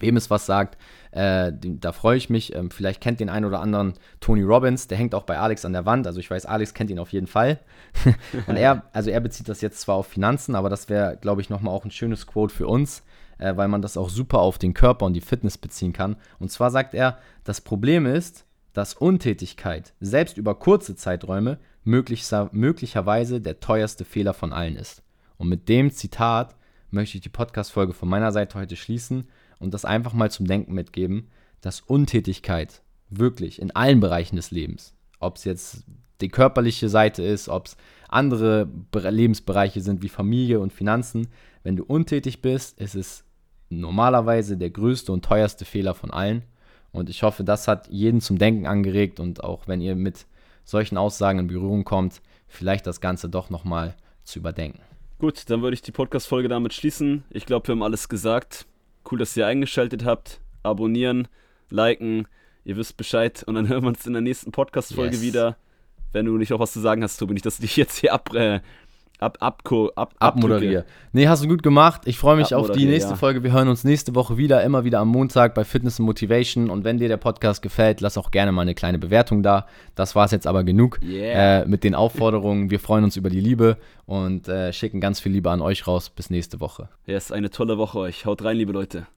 Wem 0.00 0.16
es 0.16 0.30
was 0.30 0.46
sagt, 0.46 0.78
äh, 1.10 1.52
da 1.54 1.92
freue 1.92 2.16
ich 2.16 2.30
mich. 2.30 2.54
Ähm, 2.54 2.70
vielleicht 2.70 3.02
kennt 3.02 3.20
den 3.20 3.28
einen 3.28 3.44
oder 3.44 3.60
anderen 3.60 3.92
Tony 4.20 4.42
Robbins, 4.42 4.88
der 4.88 4.96
hängt 4.96 5.14
auch 5.14 5.24
bei 5.24 5.38
Alex 5.38 5.66
an 5.66 5.74
der 5.74 5.84
Wand. 5.84 6.06
Also 6.06 6.18
ich 6.18 6.30
weiß, 6.30 6.46
Alex 6.46 6.72
kennt 6.72 6.90
ihn 6.90 6.98
auf 6.98 7.12
jeden 7.12 7.26
Fall. 7.26 7.60
Und 8.46 8.56
er, 8.56 8.84
also 8.94 9.10
er 9.10 9.20
bezieht 9.20 9.50
das 9.50 9.60
jetzt 9.60 9.80
zwar 9.80 9.96
auf 9.96 10.06
Finanzen, 10.06 10.54
aber 10.54 10.70
das 10.70 10.88
wäre, 10.88 11.18
glaube 11.20 11.42
ich, 11.42 11.50
nochmal 11.50 11.74
auch 11.74 11.84
ein 11.84 11.90
schönes 11.90 12.26
Quote 12.26 12.54
für 12.54 12.66
uns, 12.66 13.02
äh, 13.42 13.56
weil 13.56 13.68
man 13.68 13.82
das 13.82 13.96
auch 13.96 14.08
super 14.08 14.38
auf 14.38 14.58
den 14.58 14.74
Körper 14.74 15.04
und 15.06 15.14
die 15.14 15.20
Fitness 15.20 15.58
beziehen 15.58 15.92
kann. 15.92 16.16
Und 16.38 16.50
zwar 16.50 16.70
sagt 16.70 16.94
er, 16.94 17.18
das 17.44 17.60
Problem 17.60 18.06
ist, 18.06 18.46
dass 18.72 18.94
Untätigkeit, 18.94 19.92
selbst 20.00 20.38
über 20.38 20.54
kurze 20.54 20.96
Zeiträume, 20.96 21.58
möglichster, 21.84 22.48
möglicherweise 22.52 23.40
der 23.40 23.60
teuerste 23.60 24.04
Fehler 24.04 24.32
von 24.32 24.52
allen 24.52 24.76
ist. 24.76 25.02
Und 25.36 25.48
mit 25.48 25.68
dem 25.68 25.90
Zitat 25.90 26.54
möchte 26.90 27.18
ich 27.18 27.22
die 27.22 27.28
Podcast-Folge 27.28 27.92
von 27.92 28.08
meiner 28.08 28.32
Seite 28.32 28.58
heute 28.58 28.76
schließen 28.76 29.26
und 29.58 29.74
das 29.74 29.84
einfach 29.84 30.12
mal 30.12 30.30
zum 30.30 30.46
Denken 30.46 30.74
mitgeben, 30.74 31.28
dass 31.60 31.80
Untätigkeit 31.80 32.82
wirklich 33.10 33.60
in 33.60 33.72
allen 33.72 34.00
Bereichen 34.00 34.36
des 34.36 34.50
Lebens, 34.50 34.94
ob 35.18 35.36
es 35.36 35.44
jetzt 35.44 35.84
die 36.20 36.28
körperliche 36.28 36.88
Seite 36.88 37.22
ist, 37.22 37.48
ob 37.48 37.66
es 37.66 37.76
andere 38.08 38.66
Be- 38.66 39.10
Lebensbereiche 39.10 39.80
sind 39.80 40.02
wie 40.02 40.08
Familie 40.08 40.60
und 40.60 40.72
Finanzen, 40.72 41.28
wenn 41.64 41.76
du 41.76 41.84
untätig 41.84 42.42
bist, 42.42 42.78
ist 42.78 42.94
es 42.94 43.24
normalerweise 43.80 44.56
der 44.56 44.70
größte 44.70 45.12
und 45.12 45.24
teuerste 45.24 45.64
Fehler 45.64 45.94
von 45.94 46.10
allen. 46.10 46.42
Und 46.92 47.08
ich 47.08 47.22
hoffe, 47.22 47.42
das 47.44 47.68
hat 47.68 47.88
jeden 47.88 48.20
zum 48.20 48.38
Denken 48.38 48.66
angeregt 48.66 49.18
und 49.20 49.42
auch 49.42 49.66
wenn 49.66 49.80
ihr 49.80 49.94
mit 49.96 50.26
solchen 50.64 50.96
Aussagen 50.96 51.38
in 51.38 51.46
Berührung 51.46 51.84
kommt, 51.84 52.20
vielleicht 52.48 52.86
das 52.86 53.00
Ganze 53.00 53.28
doch 53.28 53.50
nochmal 53.50 53.94
zu 54.24 54.38
überdenken. 54.38 54.80
Gut, 55.18 55.48
dann 55.48 55.62
würde 55.62 55.74
ich 55.74 55.82
die 55.82 55.92
Podcast-Folge 55.92 56.48
damit 56.48 56.74
schließen. 56.74 57.24
Ich 57.30 57.46
glaube, 57.46 57.68
wir 57.68 57.72
haben 57.72 57.82
alles 57.82 58.08
gesagt. 58.08 58.66
Cool, 59.10 59.18
dass 59.18 59.36
ihr 59.36 59.46
eingeschaltet 59.46 60.04
habt. 60.04 60.40
Abonnieren, 60.62 61.28
liken, 61.70 62.26
ihr 62.64 62.76
wisst 62.76 62.96
Bescheid. 62.96 63.42
Und 63.44 63.54
dann 63.54 63.68
hören 63.68 63.82
wir 63.84 63.88
uns 63.88 64.06
in 64.06 64.12
der 64.12 64.22
nächsten 64.22 64.52
Podcast-Folge 64.52 65.14
Yes. 65.16 65.22
wieder. 65.22 65.56
Wenn 66.12 66.26
du 66.26 66.36
nicht 66.36 66.52
auch 66.52 66.60
was 66.60 66.72
zu 66.72 66.80
sagen 66.80 67.02
hast, 67.02 67.16
Tobi, 67.16 67.34
nicht, 67.34 67.46
dass 67.46 67.54
ich 67.54 67.60
dich 67.60 67.76
jetzt 67.76 67.96
hier 67.98 68.12
ab, 68.12 68.34
äh, 68.34 68.60
ab, 69.22 69.38
ab, 69.40 69.62
ab, 69.96 70.14
Abmoderiere. 70.18 70.84
Nee, 71.12 71.28
hast 71.28 71.44
du 71.44 71.48
gut 71.48 71.62
gemacht. 71.62 72.02
Ich 72.06 72.18
freue 72.18 72.36
mich 72.36 72.54
auf 72.54 72.70
die 72.70 72.84
nächste 72.84 73.12
ja. 73.12 73.16
Folge. 73.16 73.42
Wir 73.42 73.52
hören 73.52 73.68
uns 73.68 73.84
nächste 73.84 74.14
Woche 74.14 74.36
wieder, 74.36 74.62
immer 74.62 74.84
wieder 74.84 74.98
am 74.98 75.08
Montag 75.08 75.54
bei 75.54 75.64
Fitness 75.64 75.98
and 75.98 76.06
Motivation. 76.06 76.70
Und 76.70 76.84
wenn 76.84 76.98
dir 76.98 77.08
der 77.08 77.16
Podcast 77.16 77.62
gefällt, 77.62 78.00
lass 78.00 78.18
auch 78.18 78.30
gerne 78.30 78.52
mal 78.52 78.62
eine 78.62 78.74
kleine 78.74 78.98
Bewertung 78.98 79.42
da. 79.42 79.66
Das 79.94 80.14
war 80.14 80.24
es 80.24 80.30
jetzt 80.32 80.46
aber 80.46 80.64
genug 80.64 81.00
Yeah. 81.02 81.62
äh, 81.62 81.66
mit 81.66 81.84
den 81.84 81.94
Aufforderungen. 81.94 82.70
Wir 82.70 82.80
freuen 82.80 83.04
uns 83.04 83.16
über 83.16 83.30
die 83.30 83.40
Liebe 83.40 83.76
und 84.06 84.48
äh, 84.48 84.72
schicken 84.72 85.00
ganz 85.00 85.20
viel 85.20 85.32
Liebe 85.32 85.50
an 85.50 85.60
euch 85.60 85.86
raus. 85.86 86.10
Bis 86.10 86.30
nächste 86.30 86.60
Woche. 86.60 86.88
Ja, 87.06 87.16
ist 87.16 87.32
eine 87.32 87.50
tolle 87.50 87.78
Woche 87.78 87.98
euch. 87.98 88.26
Haut 88.26 88.42
rein, 88.44 88.56
liebe 88.56 88.72
Leute. 88.72 89.06